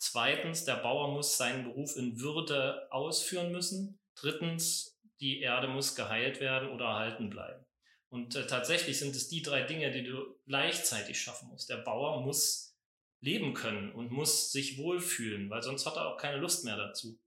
Zweitens, 0.00 0.64
der 0.64 0.76
Bauer 0.76 1.12
muss 1.12 1.36
seinen 1.36 1.64
Beruf 1.64 1.96
in 1.96 2.20
Würde 2.20 2.88
ausführen 2.90 3.52
müssen. 3.52 4.00
Drittens, 4.16 4.97
die 5.20 5.40
Erde 5.40 5.68
muss 5.68 5.94
geheilt 5.94 6.40
werden 6.40 6.70
oder 6.70 6.86
erhalten 6.86 7.30
bleiben. 7.30 7.64
Und 8.10 8.36
äh, 8.36 8.46
tatsächlich 8.46 8.98
sind 8.98 9.14
es 9.14 9.28
die 9.28 9.42
drei 9.42 9.62
Dinge, 9.62 9.90
die 9.90 10.04
du 10.04 10.38
gleichzeitig 10.46 11.20
schaffen 11.20 11.48
musst. 11.48 11.68
Der 11.68 11.76
Bauer 11.76 12.22
muss 12.22 12.76
leben 13.20 13.52
können 13.52 13.92
und 13.92 14.10
muss 14.10 14.52
sich 14.52 14.78
wohlfühlen, 14.78 15.50
weil 15.50 15.62
sonst 15.62 15.86
hat 15.86 15.96
er 15.96 16.06
auch 16.06 16.16
keine 16.16 16.38
Lust 16.38 16.64
mehr 16.64 16.76
dazu. 16.76 17.18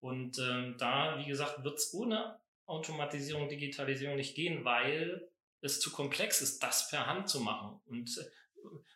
Und 0.00 0.38
ähm, 0.38 0.76
da, 0.78 1.18
wie 1.18 1.28
gesagt, 1.28 1.64
wird 1.64 1.78
es 1.78 1.94
ohne 1.94 2.38
Automatisierung, 2.66 3.48
Digitalisierung 3.48 4.16
nicht 4.16 4.34
gehen, 4.34 4.64
weil 4.64 5.28
es 5.60 5.80
zu 5.80 5.90
komplex 5.90 6.42
ist, 6.42 6.62
das 6.62 6.90
per 6.90 7.06
Hand 7.06 7.28
zu 7.28 7.40
machen. 7.40 7.80
Und 7.86 8.16
äh, 8.18 8.24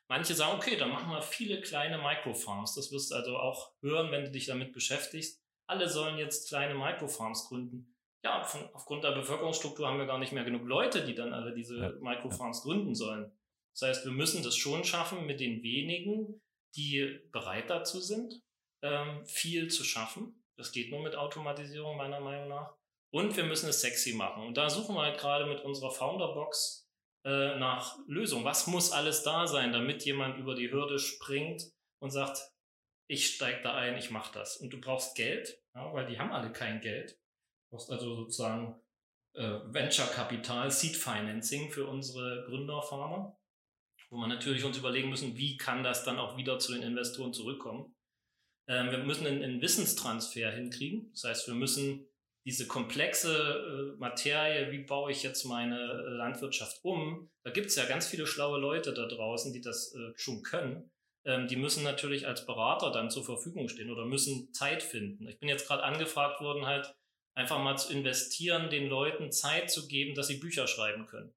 manche 0.08 0.34
sagen, 0.34 0.58
okay, 0.58 0.76
dann 0.76 0.90
machen 0.90 1.10
wir 1.10 1.22
viele 1.22 1.60
kleine 1.60 1.98
Microfarms. 1.98 2.74
Das 2.74 2.92
wirst 2.92 3.12
du 3.12 3.14
also 3.14 3.36
auch 3.38 3.72
hören, 3.80 4.10
wenn 4.10 4.24
du 4.24 4.30
dich 4.30 4.46
damit 4.46 4.72
beschäftigst. 4.72 5.40
Alle 5.66 5.88
sollen 5.88 6.18
jetzt 6.18 6.48
kleine 6.48 6.74
Microfarms 6.74 7.48
gründen. 7.48 7.89
Ja, 8.22 8.44
von, 8.44 8.68
aufgrund 8.74 9.04
der 9.04 9.12
Bevölkerungsstruktur 9.12 9.86
haben 9.86 9.98
wir 9.98 10.06
gar 10.06 10.18
nicht 10.18 10.32
mehr 10.32 10.44
genug 10.44 10.66
Leute, 10.66 11.04
die 11.04 11.14
dann 11.14 11.32
alle 11.32 11.54
diese 11.54 11.78
ja. 11.78 11.92
Microfarms 12.00 12.62
gründen 12.62 12.94
sollen. 12.94 13.32
Das 13.74 13.88
heißt, 13.88 14.04
wir 14.04 14.12
müssen 14.12 14.42
das 14.42 14.56
schon 14.56 14.84
schaffen, 14.84 15.26
mit 15.26 15.40
den 15.40 15.62
wenigen, 15.62 16.42
die 16.76 17.20
bereit 17.32 17.70
dazu 17.70 18.00
sind, 18.00 18.42
ähm, 18.82 19.24
viel 19.24 19.68
zu 19.68 19.84
schaffen. 19.84 20.44
Das 20.56 20.72
geht 20.72 20.90
nur 20.90 21.02
mit 21.02 21.16
Automatisierung 21.16 21.96
meiner 21.96 22.20
Meinung 22.20 22.48
nach. 22.48 22.76
Und 23.12 23.36
wir 23.36 23.44
müssen 23.44 23.68
es 23.68 23.80
sexy 23.80 24.14
machen. 24.14 24.46
Und 24.46 24.56
da 24.56 24.70
suchen 24.70 24.94
wir 24.94 25.02
halt 25.02 25.18
gerade 25.18 25.46
mit 25.46 25.60
unserer 25.62 25.90
Founderbox 25.90 26.88
äh, 27.24 27.58
nach 27.58 27.98
Lösungen. 28.06 28.44
Was 28.44 28.66
muss 28.66 28.92
alles 28.92 29.22
da 29.22 29.46
sein, 29.46 29.72
damit 29.72 30.04
jemand 30.04 30.38
über 30.38 30.54
die 30.54 30.70
Hürde 30.70 30.98
springt 30.98 31.62
und 32.00 32.10
sagt, 32.10 32.52
ich 33.08 33.34
steige 33.34 33.62
da 33.62 33.74
ein, 33.74 33.96
ich 33.96 34.10
mache 34.10 34.32
das. 34.32 34.58
Und 34.58 34.70
du 34.72 34.80
brauchst 34.80 35.16
Geld, 35.16 35.60
ja, 35.74 35.92
weil 35.92 36.06
die 36.06 36.18
haben 36.18 36.32
alle 36.32 36.52
kein 36.52 36.80
Geld. 36.80 37.18
Brauchst 37.70 37.90
also 37.90 38.16
sozusagen 38.16 38.80
äh, 39.34 39.60
Venture-Kapital, 39.66 40.70
Seed-Financing 40.70 41.70
für 41.70 41.86
unsere 41.86 42.44
Gründerfarmer, 42.46 43.38
wo 44.10 44.16
wir 44.16 44.26
natürlich 44.26 44.64
uns 44.64 44.76
überlegen 44.76 45.08
müssen, 45.08 45.36
wie 45.36 45.56
kann 45.56 45.84
das 45.84 46.04
dann 46.04 46.18
auch 46.18 46.36
wieder 46.36 46.58
zu 46.58 46.72
den 46.72 46.82
Investoren 46.82 47.32
zurückkommen. 47.32 47.94
Ähm, 48.68 48.90
wir 48.90 48.98
müssen 48.98 49.26
einen, 49.26 49.42
einen 49.42 49.62
Wissenstransfer 49.62 50.50
hinkriegen. 50.50 51.10
Das 51.12 51.24
heißt, 51.24 51.46
wir 51.46 51.54
müssen 51.54 52.06
diese 52.44 52.66
komplexe 52.66 53.94
äh, 53.94 53.98
Materie, 53.98 54.72
wie 54.72 54.84
baue 54.84 55.12
ich 55.12 55.22
jetzt 55.22 55.44
meine 55.44 55.78
äh, 55.78 56.10
Landwirtschaft 56.10 56.80
um, 56.82 57.30
da 57.44 57.50
gibt 57.50 57.66
es 57.66 57.76
ja 57.76 57.84
ganz 57.84 58.06
viele 58.06 58.26
schlaue 58.26 58.58
Leute 58.58 58.94
da 58.94 59.06
draußen, 59.06 59.52
die 59.52 59.60
das 59.60 59.94
äh, 59.94 60.12
schon 60.16 60.42
können. 60.42 60.90
Ähm, 61.24 61.48
die 61.48 61.56
müssen 61.56 61.84
natürlich 61.84 62.26
als 62.26 62.46
Berater 62.46 62.90
dann 62.90 63.10
zur 63.10 63.24
Verfügung 63.24 63.68
stehen 63.68 63.90
oder 63.90 64.06
müssen 64.06 64.52
Zeit 64.54 64.82
finden. 64.82 65.28
Ich 65.28 65.38
bin 65.38 65.48
jetzt 65.48 65.66
gerade 65.66 65.82
angefragt 65.82 66.40
worden, 66.40 66.64
halt 66.64 66.94
einfach 67.34 67.58
mal 67.58 67.76
zu 67.76 67.92
investieren, 67.92 68.70
den 68.70 68.88
Leuten 68.88 69.32
Zeit 69.32 69.70
zu 69.70 69.88
geben, 69.88 70.14
dass 70.14 70.26
sie 70.26 70.38
Bücher 70.38 70.66
schreiben 70.66 71.06
können. 71.06 71.32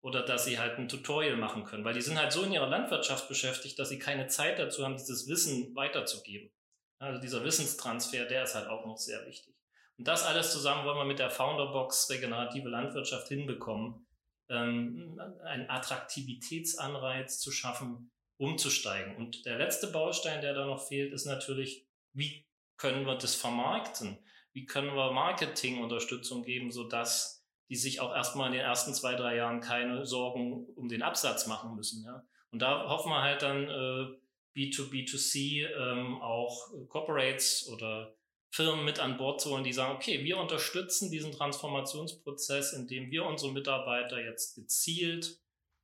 Oder 0.00 0.22
dass 0.22 0.44
sie 0.44 0.58
halt 0.58 0.78
ein 0.78 0.88
Tutorial 0.88 1.36
machen 1.36 1.64
können, 1.64 1.84
weil 1.84 1.94
die 1.94 2.00
sind 2.00 2.18
halt 2.18 2.32
so 2.32 2.42
in 2.42 2.52
ihrer 2.52 2.66
Landwirtschaft 2.66 3.28
beschäftigt, 3.28 3.78
dass 3.78 3.88
sie 3.88 4.00
keine 4.00 4.26
Zeit 4.26 4.58
dazu 4.58 4.84
haben, 4.84 4.96
dieses 4.96 5.28
Wissen 5.28 5.74
weiterzugeben. 5.76 6.50
Also 6.98 7.20
dieser 7.20 7.44
Wissenstransfer, 7.44 8.24
der 8.24 8.44
ist 8.44 8.54
halt 8.54 8.68
auch 8.68 8.84
noch 8.84 8.98
sehr 8.98 9.24
wichtig. 9.26 9.54
Und 9.98 10.08
das 10.08 10.24
alles 10.24 10.52
zusammen 10.52 10.84
wollen 10.84 10.98
wir 10.98 11.04
mit 11.04 11.20
der 11.20 11.30
Founderbox 11.30 12.10
regenerative 12.10 12.68
Landwirtschaft 12.68 13.28
hinbekommen, 13.28 14.06
ähm, 14.48 15.20
einen 15.44 15.70
Attraktivitätsanreiz 15.70 17.38
zu 17.38 17.52
schaffen, 17.52 18.10
umzusteigen. 18.38 19.16
Und 19.16 19.46
der 19.46 19.58
letzte 19.58 19.86
Baustein, 19.86 20.40
der 20.40 20.54
da 20.54 20.66
noch 20.66 20.86
fehlt, 20.86 21.12
ist 21.12 21.26
natürlich, 21.26 21.86
wie 22.12 22.44
können 22.76 23.06
wir 23.06 23.14
das 23.16 23.34
vermarkten? 23.34 24.18
Wie 24.52 24.66
können 24.66 24.94
wir 24.94 25.12
Marketingunterstützung 25.12 26.42
geben, 26.42 26.70
sodass 26.70 27.42
die 27.68 27.76
sich 27.76 28.00
auch 28.00 28.14
erstmal 28.14 28.48
in 28.48 28.52
den 28.52 28.60
ersten 28.60 28.92
zwei, 28.92 29.14
drei 29.14 29.36
Jahren 29.36 29.60
keine 29.60 30.04
Sorgen 30.04 30.66
um 30.76 30.88
den 30.88 31.02
Absatz 31.02 31.46
machen 31.46 31.74
müssen. 31.74 32.04
Ja? 32.04 32.22
Und 32.50 32.60
da 32.60 32.88
hoffen 32.88 33.08
wir 33.10 33.22
halt 33.22 33.40
dann 33.40 33.68
äh, 33.68 34.18
B2B2C 34.54 35.68
ähm, 35.68 36.20
auch 36.20 36.70
Corporates 36.88 37.68
oder 37.68 38.14
Firmen 38.50 38.84
mit 38.84 39.00
an 39.00 39.16
Bord 39.16 39.40
zu 39.40 39.50
holen, 39.50 39.64
die 39.64 39.72
sagen, 39.72 39.96
okay, 39.96 40.22
wir 40.22 40.36
unterstützen 40.36 41.10
diesen 41.10 41.32
Transformationsprozess, 41.32 42.74
indem 42.74 43.10
wir 43.10 43.24
unsere 43.24 43.52
Mitarbeiter 43.52 44.22
jetzt 44.22 44.54
gezielt 44.54 45.40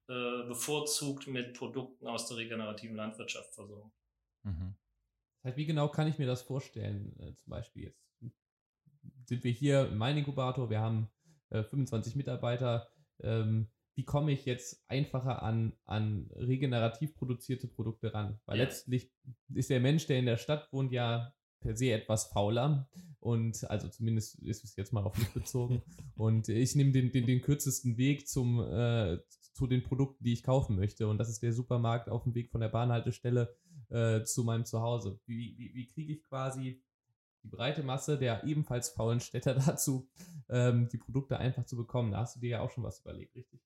äh, 0.09 0.43
bevorzugt 0.47 1.27
mit 1.27 1.55
Produkten 1.55 2.07
aus 2.07 2.29
der 2.29 2.37
regenerativen 2.37 2.97
Landwirtschaft 2.97 3.55
versorgen. 3.55 3.91
Mhm. 4.43 4.75
Das 5.37 5.51
heißt, 5.51 5.57
wie 5.57 5.67
genau 5.67 5.89
kann 5.89 6.07
ich 6.07 6.19
mir 6.19 6.27
das 6.27 6.43
vorstellen? 6.43 7.19
Äh, 7.19 7.35
zum 7.35 7.51
Beispiel 7.51 7.85
jetzt 7.85 8.08
sind 9.29 9.45
wir 9.45 9.53
hier 9.53 9.89
im 9.89 10.01
Inkubator, 10.01 10.71
wir 10.71 10.81
haben 10.81 11.09
äh, 11.51 11.63
25 11.63 12.17
Mitarbeiter. 12.17 12.89
Ähm, 13.21 13.69
wie 13.95 14.05
komme 14.05 14.33
ich 14.33 14.47
jetzt 14.47 14.85
einfacher 14.89 15.43
an, 15.43 15.73
an 15.85 16.31
regenerativ 16.35 17.15
produzierte 17.15 17.67
Produkte 17.67 18.15
ran? 18.15 18.41
Weil 18.47 18.59
ja. 18.59 18.65
letztlich 18.65 19.13
ist 19.53 19.71
der 19.71 19.81
Mensch, 19.81 20.07
der 20.07 20.19
in 20.19 20.27
der 20.27 20.37
Stadt 20.37 20.73
wohnt, 20.73 20.93
ja 20.93 21.33
per 21.61 21.77
se 21.77 21.93
etwas 21.93 22.27
fauler. 22.27 22.89
Und 23.21 23.69
also 23.69 23.89
zumindest 23.89 24.39
ist 24.39 24.65
es 24.65 24.77
jetzt 24.77 24.93
mal 24.93 25.03
auf 25.03 25.19
mich 25.19 25.29
bezogen. 25.31 25.83
Und 26.17 26.49
ich 26.49 26.75
nehme 26.77 26.93
den, 26.93 27.11
den, 27.11 27.27
den 27.27 27.41
kürzesten 27.41 27.97
Weg 27.97 28.29
zum, 28.29 28.61
äh, 28.61 29.19
zu 29.53 29.67
den 29.67 29.83
Produkten, 29.83 30.23
die 30.23 30.33
ich 30.33 30.45
kaufen 30.45 30.77
möchte. 30.77 31.09
Und 31.09 31.19
das 31.19 31.29
ist 31.29 31.43
der 31.43 31.53
Supermarkt 31.53 32.09
auf 32.09 32.23
dem 32.23 32.35
Weg 32.35 32.51
von 32.51 32.61
der 32.61 32.69
Bahnhaltestelle 32.69 33.57
äh, 33.91 34.23
zu 34.23 34.45
meinem 34.45 34.65
Zuhause. 34.65 35.21
Wie, 35.27 35.57
wie, 35.59 35.75
wie 35.75 35.87
kriege 35.89 36.13
ich 36.13 36.25
quasi 36.25 36.81
die 37.43 37.49
breite 37.49 37.83
Masse 37.83 38.19
der 38.19 38.45
ebenfalls 38.45 38.91
faulen 38.91 39.21
Städter 39.21 39.55
dazu, 39.67 40.09
ähm, 40.49 40.89
die 40.89 40.99
Produkte 40.99 41.39
einfach 41.39 41.65
zu 41.65 41.77
bekommen? 41.77 42.13
Da 42.13 42.19
hast 42.19 42.37
du 42.37 42.41
dir 42.41 42.51
ja 42.51 42.61
auch 42.61 42.71
schon 42.71 42.85
was 42.85 43.01
überlegt, 43.01 43.35
richtig? 43.35 43.61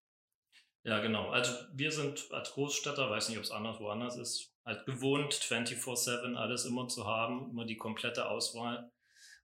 Ja, 0.85 0.98
genau. 0.98 1.30
Also 1.30 1.52
wir 1.72 1.92
sind 1.92 2.26
als 2.32 2.50
Großstädter, 2.52 3.08
weiß 3.08 3.28
nicht, 3.28 3.38
ob 3.38 3.44
es 3.44 3.52
anders 3.52 3.78
woanders 3.78 4.16
ist, 4.16 4.52
halt 4.64 4.85
gewohnt, 4.85 5.32
24-7 5.32 6.35
alles 6.35 6.64
immer 6.64 6.88
zu 6.88 7.06
haben, 7.06 7.50
immer 7.50 7.64
die 7.64 7.76
komplette 7.76 8.28
Auswahl. 8.28 8.90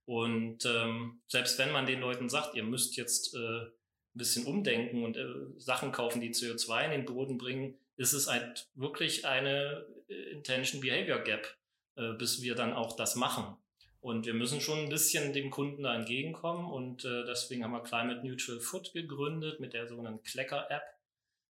Und 0.05 0.65
ähm, 0.65 1.21
selbst 1.29 1.59
wenn 1.59 1.71
man 1.71 1.87
den 1.87 2.01
Leuten 2.01 2.29
sagt, 2.29 2.55
ihr 2.55 2.65
müsst 2.65 2.97
jetzt 2.97 3.35
äh, 3.35 3.39
ein 3.39 3.71
bisschen 4.15 4.47
umdenken 4.47 5.05
und 5.05 5.17
äh, 5.17 5.27
Sachen 5.59 5.93
kaufen, 5.93 6.21
die 6.21 6.33
CO2 6.33 6.87
in 6.87 6.91
den 6.91 7.05
Boden 7.05 7.39
bringen, 7.39 7.79
ist 7.97 8.15
es 8.15 8.29
halt 8.29 8.69
wirklich 8.75 9.27
eine 9.27 9.87
äh, 10.09 10.31
Intention 10.31 10.81
Behavior 10.81 11.19
Gap, 11.21 11.57
äh, 11.97 12.15
bis 12.15 12.43
wir 12.43 12.55
dann 12.55 12.73
auch 12.73 12.97
das 12.97 13.17
machen. 13.17 13.57
Und 14.01 14.27
wir 14.27 14.35
müssen 14.35 14.61
schon 14.61 14.79
ein 14.79 14.89
bisschen 14.89 15.33
dem 15.33 15.51
Kunden 15.51 15.83
da 15.83 15.95
entgegenkommen 15.95 16.71
und 16.71 17.05
äh, 17.05 17.25
deswegen 17.25 17.65
haben 17.65 17.73
wir 17.73 17.83
Climate 17.83 18.27
Neutral 18.27 18.61
Food 18.61 18.93
gegründet 18.93 19.59
mit 19.61 19.73
der 19.73 19.89
sogenannten 19.89 20.23
Klecker 20.23 20.71
App 20.71 20.83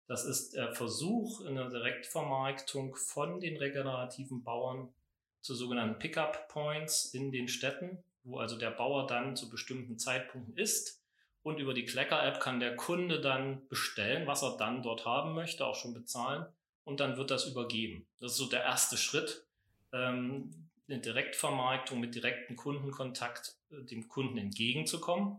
das 0.07 0.23
ist 0.23 0.53
der 0.53 0.71
Versuch 0.71 1.41
in 1.41 1.55
der 1.55 1.69
Direktvermarktung 1.69 2.95
von 2.95 3.39
den 3.39 3.57
regenerativen 3.57 4.43
Bauern 4.43 4.93
zu 5.41 5.55
sogenannten 5.55 5.99
Pickup 5.99 6.47
Points 6.47 7.05
in 7.13 7.31
den 7.31 7.47
Städten, 7.47 8.03
wo 8.23 8.37
also 8.37 8.57
der 8.57 8.71
Bauer 8.71 9.07
dann 9.07 9.35
zu 9.35 9.49
bestimmten 9.49 9.97
Zeitpunkten 9.97 10.57
ist. 10.57 11.01
Und 11.41 11.59
über 11.59 11.73
die 11.73 11.85
Klecker-App 11.85 12.39
kann 12.39 12.59
der 12.59 12.75
Kunde 12.75 13.21
dann 13.21 13.67
bestellen, 13.67 14.25
was 14.25 14.41
er 14.41 14.57
dann 14.57 14.81
dort 14.81 15.05
haben 15.05 15.33
möchte, 15.33 15.65
auch 15.65 15.75
schon 15.75 15.93
bezahlen. 15.93 16.45
Und 16.83 16.99
dann 16.99 17.17
wird 17.17 17.31
das 17.31 17.45
übergeben. 17.45 18.07
Das 18.19 18.31
ist 18.31 18.37
so 18.37 18.47
der 18.47 18.63
erste 18.63 18.97
Schritt, 18.97 19.45
ähm, 19.91 20.69
eine 20.87 20.99
Direktvermarktung 20.99 21.99
mit 21.99 22.15
direktem 22.15 22.55
Kundenkontakt 22.55 23.55
äh, 23.71 23.83
dem 23.83 24.07
Kunden 24.07 24.37
entgegenzukommen. 24.37 25.37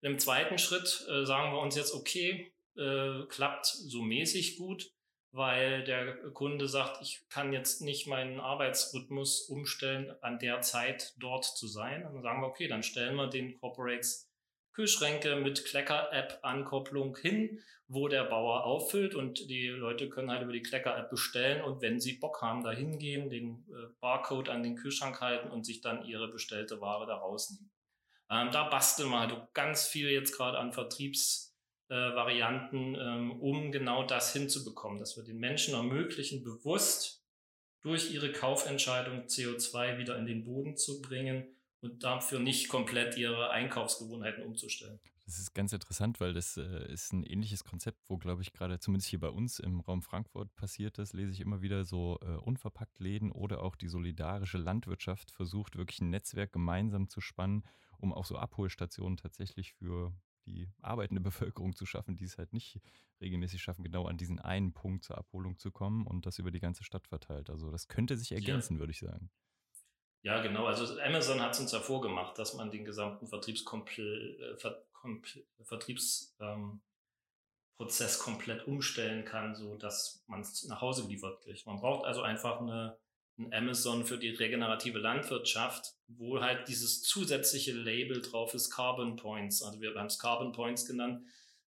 Im 0.00 0.18
zweiten 0.18 0.58
Schritt 0.58 1.06
äh, 1.08 1.24
sagen 1.24 1.52
wir 1.52 1.60
uns 1.60 1.76
jetzt, 1.76 1.94
okay, 1.94 2.52
äh, 2.76 3.24
klappt 3.28 3.66
so 3.66 4.02
mäßig 4.02 4.56
gut, 4.56 4.90
weil 5.32 5.84
der 5.84 6.16
Kunde 6.32 6.68
sagt, 6.68 7.02
ich 7.02 7.26
kann 7.28 7.52
jetzt 7.52 7.82
nicht 7.82 8.06
meinen 8.06 8.40
Arbeitsrhythmus 8.40 9.42
umstellen, 9.42 10.14
an 10.22 10.38
der 10.38 10.62
Zeit 10.62 11.14
dort 11.18 11.44
zu 11.44 11.66
sein. 11.66 12.06
Und 12.06 12.14
dann 12.14 12.22
sagen 12.22 12.40
wir, 12.40 12.48
okay, 12.48 12.68
dann 12.68 12.82
stellen 12.82 13.16
wir 13.16 13.26
den 13.26 13.58
Corporates 13.58 14.25
Kühlschränke 14.76 15.36
mit 15.36 15.64
Klecker-App-Ankopplung 15.64 17.16
hin, 17.16 17.60
wo 17.88 18.08
der 18.08 18.24
Bauer 18.24 18.64
auffüllt 18.64 19.14
und 19.14 19.48
die 19.48 19.68
Leute 19.68 20.10
können 20.10 20.30
halt 20.30 20.42
über 20.42 20.52
die 20.52 20.62
Klecker-App 20.62 21.08
bestellen 21.08 21.64
und 21.64 21.80
wenn 21.80 21.98
sie 21.98 22.18
Bock 22.18 22.42
haben, 22.42 22.62
da 22.62 22.72
hingehen, 22.72 23.30
den 23.30 23.64
äh, 23.70 23.86
Barcode 24.00 24.50
an 24.50 24.62
den 24.62 24.76
Kühlschrank 24.76 25.22
halten 25.22 25.48
und 25.48 25.64
sich 25.64 25.80
dann 25.80 26.04
ihre 26.04 26.28
bestellte 26.28 26.82
Ware 26.82 27.06
da 27.06 27.16
rausnehmen. 27.16 27.70
Ähm, 28.28 28.50
da 28.52 28.64
basteln 28.68 29.08
wir 29.08 29.20
halt 29.20 29.54
ganz 29.54 29.86
viel 29.86 30.10
jetzt 30.10 30.36
gerade 30.36 30.58
an 30.58 30.72
Vertriebs- 30.72 31.56
äh, 31.88 31.94
ähm, 31.94 33.40
um 33.40 33.72
genau 33.72 34.02
das 34.04 34.34
hinzubekommen, 34.34 34.98
dass 34.98 35.16
wir 35.16 35.24
den 35.24 35.38
Menschen 35.38 35.72
ermöglichen, 35.72 36.42
bewusst 36.44 37.24
durch 37.80 38.12
ihre 38.12 38.30
Kaufentscheidung 38.30 39.26
CO2 39.26 39.96
wieder 39.96 40.18
in 40.18 40.26
den 40.26 40.44
Boden 40.44 40.76
zu 40.76 41.00
bringen 41.00 41.55
und 41.80 42.02
dafür 42.02 42.38
nicht 42.38 42.68
komplett 42.68 43.16
ihre 43.16 43.50
Einkaufsgewohnheiten 43.50 44.44
umzustellen. 44.44 45.00
Das 45.26 45.40
ist 45.40 45.54
ganz 45.54 45.72
interessant, 45.72 46.20
weil 46.20 46.34
das 46.34 46.56
äh, 46.56 46.92
ist 46.92 47.12
ein 47.12 47.24
ähnliches 47.24 47.64
Konzept, 47.64 47.98
wo, 48.08 48.16
glaube 48.16 48.42
ich, 48.42 48.52
gerade 48.52 48.78
zumindest 48.78 49.10
hier 49.10 49.18
bei 49.18 49.28
uns 49.28 49.58
im 49.58 49.80
Raum 49.80 50.02
Frankfurt 50.02 50.54
passiert 50.54 50.98
ist, 50.98 51.14
lese 51.14 51.32
ich 51.32 51.40
immer 51.40 51.62
wieder 51.62 51.84
so 51.84 52.20
äh, 52.22 52.36
unverpackt 52.36 53.00
Läden 53.00 53.32
oder 53.32 53.62
auch 53.62 53.74
die 53.74 53.88
solidarische 53.88 54.58
Landwirtschaft 54.58 55.32
versucht, 55.32 55.76
wirklich 55.76 56.00
ein 56.00 56.10
Netzwerk 56.10 56.52
gemeinsam 56.52 57.08
zu 57.08 57.20
spannen, 57.20 57.64
um 57.98 58.12
auch 58.12 58.24
so 58.24 58.36
Abholstationen 58.36 59.16
tatsächlich 59.16 59.72
für 59.72 60.14
die 60.46 60.68
arbeitende 60.80 61.20
Bevölkerung 61.28 61.74
zu 61.74 61.86
schaffen, 61.86 62.16
die 62.16 62.24
es 62.24 62.38
halt 62.38 62.52
nicht 62.52 62.80
regelmäßig 63.20 63.60
schaffen, 63.60 63.82
genau 63.82 64.06
an 64.06 64.18
diesen 64.18 64.38
einen 64.38 64.74
Punkt 64.74 65.02
zur 65.02 65.18
Abholung 65.18 65.58
zu 65.58 65.72
kommen 65.72 66.06
und 66.06 66.24
das 66.24 66.38
über 66.38 66.52
die 66.52 66.60
ganze 66.60 66.84
Stadt 66.84 67.08
verteilt. 67.08 67.50
Also 67.50 67.72
das 67.72 67.88
könnte 67.88 68.16
sich 68.16 68.30
ergänzen, 68.30 68.74
ja. 68.74 68.78
würde 68.78 68.92
ich 68.92 69.00
sagen. 69.00 69.30
Ja, 70.26 70.42
genau. 70.42 70.66
Also 70.66 71.00
Amazon 71.00 71.40
hat 71.40 71.52
es 71.52 71.60
uns 71.60 71.70
ja 71.70 71.78
vorgemacht, 71.78 72.36
dass 72.36 72.54
man 72.54 72.72
den 72.72 72.84
gesamten 72.84 73.28
Vertriebskompl 73.28 74.36
äh, 74.40 74.56
Ver 74.58 74.82
Vertriebsprozess 75.62 76.32
ähm, 76.40 78.24
komplett 78.24 78.66
umstellen 78.66 79.24
kann, 79.24 79.54
so 79.54 79.76
dass 79.76 80.24
man 80.26 80.40
es 80.40 80.64
nach 80.64 80.80
Hause 80.80 81.04
geliefert 81.04 81.42
kriegt. 81.42 81.64
Man 81.64 81.78
braucht 81.78 82.06
also 82.06 82.22
einfach 82.22 82.60
eine, 82.60 82.98
ein 83.38 83.54
Amazon 83.54 84.04
für 84.04 84.18
die 84.18 84.30
regenerative 84.30 84.98
Landwirtschaft, 84.98 85.94
wo 86.08 86.40
halt 86.40 86.66
dieses 86.66 87.04
zusätzliche 87.04 87.74
Label 87.74 88.20
drauf 88.20 88.52
ist, 88.52 88.72
Carbon 88.72 89.14
Points. 89.14 89.62
Also 89.62 89.80
wir 89.80 89.94
haben 89.94 90.06
es 90.06 90.18
Carbon 90.18 90.50
Points 90.50 90.86
genannt 90.86 91.24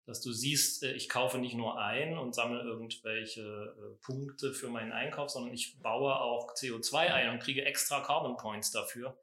dass 0.10 0.22
du 0.22 0.34
siehst, 0.34 0.82
äh, 0.84 0.93
ich 0.93 1.08
kaufe 1.08 1.38
nicht 1.38 1.54
nur 1.56 1.80
ein 1.80 2.17
und 2.17 2.34
sammle 2.34 2.62
irgendwelche 2.62 3.41
äh, 3.41 3.95
Punkte 4.02 4.54
für 4.56 4.67
meinen 4.67 4.91
Einkauf, 4.91 5.30
sondern 5.30 5.54
ich 5.54 5.80
baue 5.82 6.19
auch 6.19 6.56
CO2 6.56 6.95
ein 6.95 7.30
und 7.30 7.39
kriege 7.39 7.63
extra 7.63 8.02
Carbon 8.02 8.36
Points 8.36 8.72
dafür, 8.72 9.15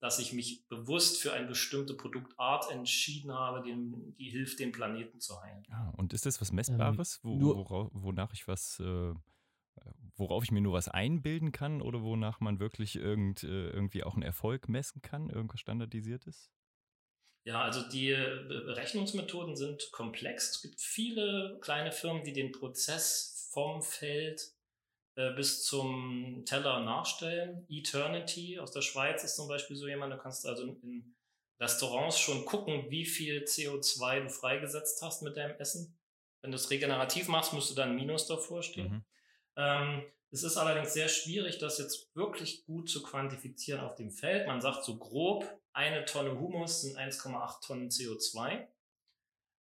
dass 0.00 0.18
ich 0.18 0.34
mich 0.34 0.68
bewusst 0.68 1.22
für 1.22 1.32
eine 1.32 1.46
bestimmte 1.46 1.94
Produktart 1.94 2.70
entschieden 2.70 3.32
habe, 3.32 3.62
die, 3.62 3.74
die 4.18 4.28
hilft, 4.28 4.60
den 4.60 4.70
Planeten 4.70 5.18
zu 5.18 5.40
heilen. 5.40 5.64
Ja, 5.70 5.94
und 5.96 6.12
ist 6.12 6.26
das 6.26 6.42
was 6.42 6.52
Messbares, 6.52 7.22
ähm, 7.24 7.40
wo, 7.40 7.88
wonach 7.94 8.34
ich 8.34 8.46
was, 8.46 8.78
äh, 8.80 9.14
worauf 10.14 10.44
ich 10.44 10.50
mir 10.50 10.60
nur 10.60 10.74
was 10.74 10.88
einbilden 10.88 11.52
kann 11.52 11.80
oder 11.80 12.02
wonach 12.02 12.40
man 12.40 12.60
wirklich 12.60 12.96
irgend, 12.96 13.44
äh, 13.44 13.70
irgendwie 13.70 14.04
auch 14.04 14.12
einen 14.12 14.22
Erfolg 14.22 14.68
messen 14.68 15.00
kann, 15.00 15.30
irgendwas 15.30 15.60
standardisiertes? 15.60 16.50
Ja, 17.44 17.62
also 17.62 17.82
die 17.82 18.10
Berechnungsmethoden 18.48 19.54
sind 19.54 19.90
komplex. 19.92 20.50
Es 20.52 20.62
gibt 20.62 20.80
viele 20.80 21.58
kleine 21.60 21.92
Firmen, 21.92 22.24
die 22.24 22.32
den 22.32 22.52
Prozess 22.52 23.50
vom 23.52 23.82
Feld 23.82 24.54
äh, 25.16 25.32
bis 25.32 25.62
zum 25.62 26.42
Teller 26.46 26.80
nachstellen. 26.80 27.66
Eternity 27.68 28.58
aus 28.58 28.72
der 28.72 28.80
Schweiz 28.80 29.22
ist 29.24 29.36
zum 29.36 29.46
Beispiel 29.46 29.76
so 29.76 29.86
jemand, 29.86 30.12
du 30.12 30.16
kannst 30.16 30.46
also 30.46 30.64
in 30.64 31.14
Restaurants 31.60 32.18
schon 32.18 32.44
gucken, 32.46 32.90
wie 32.90 33.04
viel 33.04 33.44
CO2 33.44 34.22
du 34.22 34.28
freigesetzt 34.30 35.02
hast 35.02 35.22
mit 35.22 35.36
deinem 35.36 35.56
Essen. 35.60 35.96
Wenn 36.40 36.50
du 36.50 36.56
es 36.56 36.70
regenerativ 36.70 37.28
machst, 37.28 37.52
musst 37.52 37.70
du 37.70 37.74
dann 37.74 37.94
Minus 37.94 38.26
davor 38.26 38.62
stehen. 38.62 38.90
Mhm. 38.90 39.04
Ähm, 39.56 40.02
es 40.30 40.42
ist 40.42 40.56
allerdings 40.56 40.92
sehr 40.92 41.08
schwierig, 41.08 41.58
das 41.58 41.78
jetzt 41.78 42.14
wirklich 42.16 42.64
gut 42.66 42.90
zu 42.90 43.02
quantifizieren 43.02 43.80
auf 43.80 43.94
dem 43.94 44.10
Feld. 44.10 44.48
Man 44.48 44.60
sagt 44.60 44.84
so 44.84 44.96
grob, 44.96 45.48
eine 45.72 46.04
Tonne 46.04 46.38
Humus 46.38 46.82
sind 46.82 46.98
1,8 46.98 47.64
Tonnen 47.64 47.88
CO2. 47.88 48.66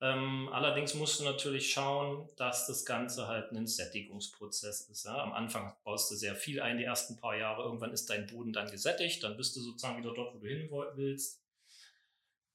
Ähm, 0.01 0.48
allerdings 0.53 0.94
musst 0.94 1.18
du 1.18 1.24
natürlich 1.24 1.72
schauen, 1.72 2.29
dass 2.37 2.66
das 2.66 2.85
Ganze 2.85 3.27
halt 3.27 3.51
ein 3.51 3.66
Sättigungsprozess 3.66 4.83
ist. 4.83 5.07
Ja? 5.07 5.22
Am 5.22 5.33
Anfang 5.33 5.74
baust 5.85 6.11
du 6.11 6.14
sehr 6.14 6.37
viel 6.37 6.61
ein, 6.61 6.79
die 6.79 6.85
ersten 6.85 7.16
paar 7.16 7.37
Jahre. 7.37 7.64
Irgendwann 7.64 7.92
ist 7.92 8.09
dein 8.09 8.27
Boden 8.27 8.53
dann 8.53 8.70
gesättigt, 8.70 9.22
dann 9.24 9.37
bist 9.37 9.57
du 9.57 9.61
sozusagen 9.61 9.98
wieder 9.98 10.14
dort, 10.14 10.35
wo 10.35 10.38
du 10.38 10.46
hin 10.46 10.68
willst. 10.94 11.42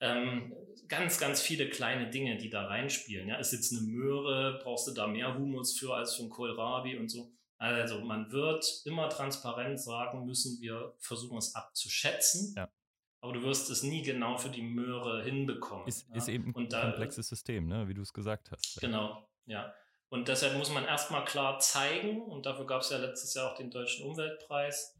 Ähm, 0.03 0.53
ganz, 0.89 1.17
ganz 1.17 1.41
viele 1.41 1.69
kleine 1.69 2.09
Dinge, 2.09 2.37
die 2.37 2.49
da 2.49 2.67
reinspielen. 2.67 3.27
Ja? 3.29 3.37
Ist 3.37 3.53
jetzt 3.53 3.71
eine 3.71 3.81
Möhre, 3.81 4.59
brauchst 4.61 4.87
du 4.87 4.91
da 4.91 5.07
mehr 5.07 5.37
Humus 5.37 5.77
für 5.77 5.93
als 5.93 6.15
für 6.15 6.23
ein 6.23 6.29
Kohlrabi 6.29 6.97
und 6.97 7.09
so. 7.09 7.31
Also 7.57 8.01
man 8.01 8.29
wird 8.31 8.65
immer 8.83 9.09
transparent 9.09 9.79
sagen 9.79 10.25
müssen, 10.25 10.61
wir 10.61 10.93
versuchen 10.99 11.37
es 11.37 11.55
abzuschätzen. 11.55 12.53
Ja. 12.57 12.69
Aber 13.21 13.31
du 13.31 13.41
wirst 13.43 13.69
es 13.69 13.83
nie 13.83 14.01
genau 14.01 14.37
für 14.37 14.49
die 14.49 14.61
Möhre 14.61 15.23
hinbekommen. 15.23 15.87
Ist, 15.87 16.09
ja? 16.09 16.15
ist 16.15 16.27
eben 16.27 16.53
ein 16.57 16.67
da, 16.67 16.81
komplexes 16.81 17.29
System, 17.29 17.67
ne? 17.67 17.87
wie 17.87 17.93
du 17.93 18.01
es 18.01 18.11
gesagt 18.11 18.51
hast. 18.51 18.81
Genau, 18.81 19.25
ja. 19.45 19.73
Und 20.09 20.27
deshalb 20.27 20.57
muss 20.57 20.69
man 20.71 20.83
erstmal 20.83 21.23
klar 21.23 21.57
zeigen, 21.59 22.21
und 22.21 22.45
dafür 22.45 22.65
gab 22.65 22.81
es 22.81 22.89
ja 22.89 22.97
letztes 22.97 23.33
Jahr 23.33 23.51
auch 23.51 23.55
den 23.55 23.71
Deutschen 23.71 24.05
Umweltpreis, 24.05 24.93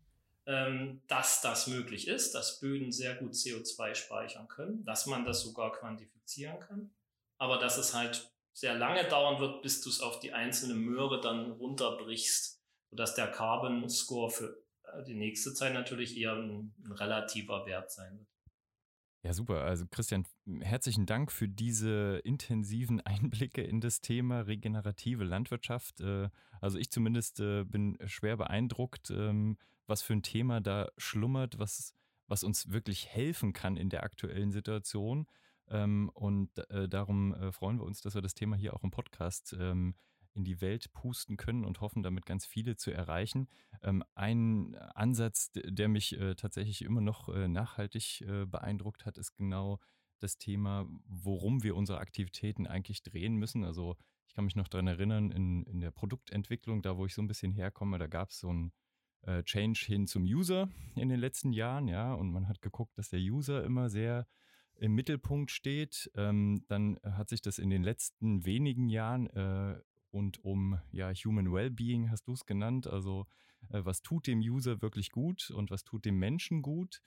dass 0.46 1.40
das 1.42 1.68
möglich 1.68 2.08
ist, 2.08 2.36
dass 2.36 2.60
Böden 2.60 2.92
sehr 2.92 3.16
gut 3.16 3.34
CO2 3.34 3.96
speichern 3.96 4.48
können, 4.50 4.84
dass 4.84 5.06
man 5.06 5.24
das 5.24 5.42
sogar 5.42 5.72
quantifizieren 5.72 6.60
kann, 6.60 6.94
aber 7.38 7.60
dass 7.60 7.78
es 7.78 7.94
halt 7.94 8.30
sehr 8.52 8.76
lange 8.76 9.08
dauern 9.08 9.40
wird, 9.40 9.62
bis 9.62 9.82
du 9.82 9.90
es 9.90 10.02
auf 10.02 10.20
die 10.20 10.34
einzelne 10.34 10.76
Möhre 10.76 11.22
dann 11.22 11.52
runterbrichst, 11.52 12.62
sodass 12.92 13.16
der 13.16 13.28
Carbon 13.32 13.90
Score 13.90 14.30
für 14.30 14.64
äh, 14.84 15.04
die 15.04 15.16
nächste 15.16 15.54
Zeit 15.54 15.74
natürlich 15.74 16.18
eher 16.18 16.34
ein, 16.34 16.74
ein 16.86 16.92
relativer 16.92 17.66
Wert 17.66 17.92
sein 17.92 18.20
wird. 18.20 18.28
Ja, 19.26 19.32
super. 19.34 19.64
Also 19.64 19.86
Christian, 19.90 20.28
herzlichen 20.60 21.06
Dank 21.06 21.32
für 21.32 21.48
diese 21.48 22.20
intensiven 22.26 23.00
Einblicke 23.06 23.64
in 23.64 23.80
das 23.80 24.02
Thema 24.02 24.42
regenerative 24.42 25.24
Landwirtschaft. 25.24 26.02
Äh, 26.02 26.30
also 26.62 26.78
ich 26.78 26.92
zumindest 26.92 27.40
äh, 27.40 27.64
bin 27.64 27.98
schwer 28.06 28.38
beeindruckt, 28.38 29.10
ähm, 29.10 29.58
was 29.88 30.02
für 30.02 30.14
ein 30.14 30.24
Thema 30.24 30.62
da 30.62 30.90
schlummert, 30.98 31.60
was, 31.60 31.94
was 32.28 32.44
uns 32.44 32.72
wirklich 32.72 33.08
helfen 33.08 33.54
kann 33.54 33.78
in 33.78 33.90
der 33.90 34.04
aktuellen 34.04 34.52
Situation. 34.52 35.28
Ähm, 35.70 36.10
und 36.14 36.52
darum 36.70 37.36
freuen 37.54 37.78
wir 37.80 37.86
uns, 37.86 38.02
dass 38.02 38.16
wir 38.16 38.22
das 38.22 38.34
Thema 38.34 38.56
hier 38.56 38.74
auch 38.74 38.84
im 38.84 38.92
Podcast 38.92 39.56
ähm, 39.60 39.96
in 40.34 40.44
die 40.44 40.62
Welt 40.62 40.92
pusten 40.94 41.38
können 41.38 41.64
und 41.64 41.82
hoffen, 41.82 42.04
damit 42.04 42.26
ganz 42.26 42.46
viele 42.46 42.76
zu 42.76 42.92
erreichen. 42.92 43.48
Ähm, 43.82 44.04
ein 44.16 44.76
Ansatz, 44.76 45.52
der 45.54 45.88
mich 45.88 46.20
äh, 46.20 46.36
tatsächlich 46.36 46.82
immer 46.84 47.02
noch 47.02 47.30
äh, 47.30 47.48
nachhaltig 47.48 48.22
äh, 48.22 48.46
beeindruckt 48.46 49.06
hat, 49.06 49.18
ist 49.18 49.36
genau 49.36 49.80
das 50.20 50.38
Thema, 50.38 50.88
worum 51.06 51.64
wir 51.64 51.76
unsere 51.76 52.00
Aktivitäten 52.00 52.66
eigentlich 52.66 53.04
drehen 53.04 53.36
müssen. 53.36 53.64
Also 53.64 53.98
ich 54.28 54.34
kann 54.34 54.46
mich 54.46 54.56
noch 54.56 54.68
daran 54.68 54.88
erinnern, 54.88 55.32
in, 55.32 55.64
in 55.64 55.82
der 55.82 55.92
Produktentwicklung, 55.92 56.82
da 56.82 56.98
wo 56.98 57.06
ich 57.06 57.14
so 57.14 57.22
ein 57.22 57.28
bisschen 57.28 57.52
herkomme, 57.52 58.00
da 58.00 58.08
gab 58.08 58.30
es 58.30 58.40
so 58.40 58.52
ein 58.52 58.72
äh, 59.26 59.44
Change 59.44 59.84
hin 59.86 60.08
zum 60.08 60.24
User 60.24 60.70
in 60.96 61.10
den 61.10 61.20
letzten 61.20 61.54
Jahren, 61.54 61.88
ja, 61.88 62.14
und 62.14 62.32
man 62.32 62.48
hat 62.48 62.62
geguckt, 62.62 62.98
dass 62.98 63.10
der 63.10 63.20
User 63.20 63.64
immer 63.64 63.90
sehr 63.90 64.28
im 64.76 64.96
Mittelpunkt 64.96 65.52
steht. 65.52 66.12
Ähm, 66.16 66.66
dann 66.68 67.00
hat 67.04 67.30
sich 67.30 67.42
das 67.42 67.60
in 67.60 67.70
den 67.70 67.84
letzten 67.84 68.46
wenigen 68.46 68.90
Jahren 68.90 69.28
äh, 69.28 69.80
und 70.10 70.44
um 70.44 70.80
ja 70.92 71.12
Human 71.12 71.52
Wellbeing 71.52 72.10
hast 72.10 72.28
du 72.28 72.34
es 72.34 72.46
genannt, 72.46 72.88
also 72.88 73.26
äh, 73.70 73.84
was 73.84 74.02
tut 74.02 74.28
dem 74.28 74.40
User 74.40 74.82
wirklich 74.82 75.12
gut 75.12 75.52
und 75.52 75.72
was 75.72 75.84
tut 75.84 76.06
dem 76.06 76.18
Menschen 76.18 76.62
gut 76.62 77.02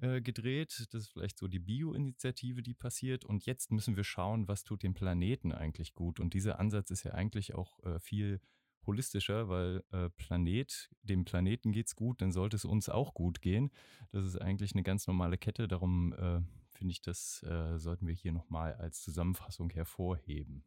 äh, 0.00 0.20
gedreht. 0.20 0.88
Das 0.90 1.02
ist 1.02 1.12
vielleicht 1.12 1.38
so 1.38 1.48
die 1.48 1.58
Bio-Initiative, 1.58 2.62
die 2.62 2.74
passiert. 2.74 3.24
Und 3.24 3.46
jetzt 3.46 3.70
müssen 3.70 3.96
wir 3.96 4.04
schauen, 4.04 4.48
was 4.48 4.64
tut 4.64 4.82
dem 4.82 4.94
Planeten 4.94 5.52
eigentlich 5.52 5.94
gut. 5.94 6.20
Und 6.20 6.34
dieser 6.34 6.58
Ansatz 6.58 6.90
ist 6.90 7.04
ja 7.04 7.12
eigentlich 7.12 7.54
auch 7.54 7.78
äh, 7.84 7.98
viel 8.00 8.40
holistischer, 8.86 9.48
weil 9.48 9.84
äh, 9.92 10.10
Planet, 10.10 10.90
dem 11.02 11.24
Planeten 11.24 11.72
geht's 11.72 11.96
gut, 11.96 12.20
dann 12.20 12.32
sollte 12.32 12.56
es 12.56 12.64
uns 12.64 12.88
auch 12.88 13.14
gut 13.14 13.42
gehen. 13.42 13.70
Das 14.10 14.24
ist 14.24 14.36
eigentlich 14.36 14.72
eine 14.72 14.82
ganz 14.82 15.06
normale 15.06 15.38
Kette. 15.38 15.68
Darum 15.68 16.12
äh, 16.12 16.40
finde 16.70 16.92
ich, 16.92 17.02
das 17.02 17.42
äh, 17.44 17.78
sollten 17.78 18.06
wir 18.06 18.14
hier 18.14 18.32
nochmal 18.32 18.74
als 18.74 19.02
Zusammenfassung 19.02 19.70
hervorheben. 19.70 20.64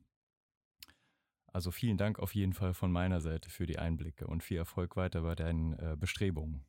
Also 1.47 1.71
vielen 1.71 1.97
Dank 1.97 2.19
auf 2.19 2.36
jeden 2.36 2.54
Fall 2.54 2.73
von 2.73 2.91
meiner 2.91 3.21
Seite 3.21 3.49
für 3.49 3.65
die 3.65 3.80
Einblicke 3.80 4.28
und 4.28 4.43
viel 4.43 4.58
Erfolg 4.58 4.97
weiter 4.97 5.21
bei 5.21 5.36
deinen 5.36 5.73
äh, 5.73 5.95
Bestrebungen. 5.97 6.65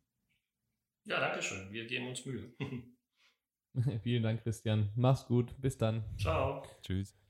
Ja, 1.05 1.21
danke 1.21 1.43
schön. 1.43 1.73
Wir 1.73 1.87
geben 1.87 2.09
uns 2.09 2.25
Mühe. 2.25 2.53
vielen 4.03 4.23
Dank, 4.23 4.43
Christian. 4.43 4.91
Mach's 4.97 5.27
gut. 5.27 5.61
Bis 5.61 5.77
dann. 5.77 6.05
Ciao. 6.19 6.63
Tschüss. 6.83 7.26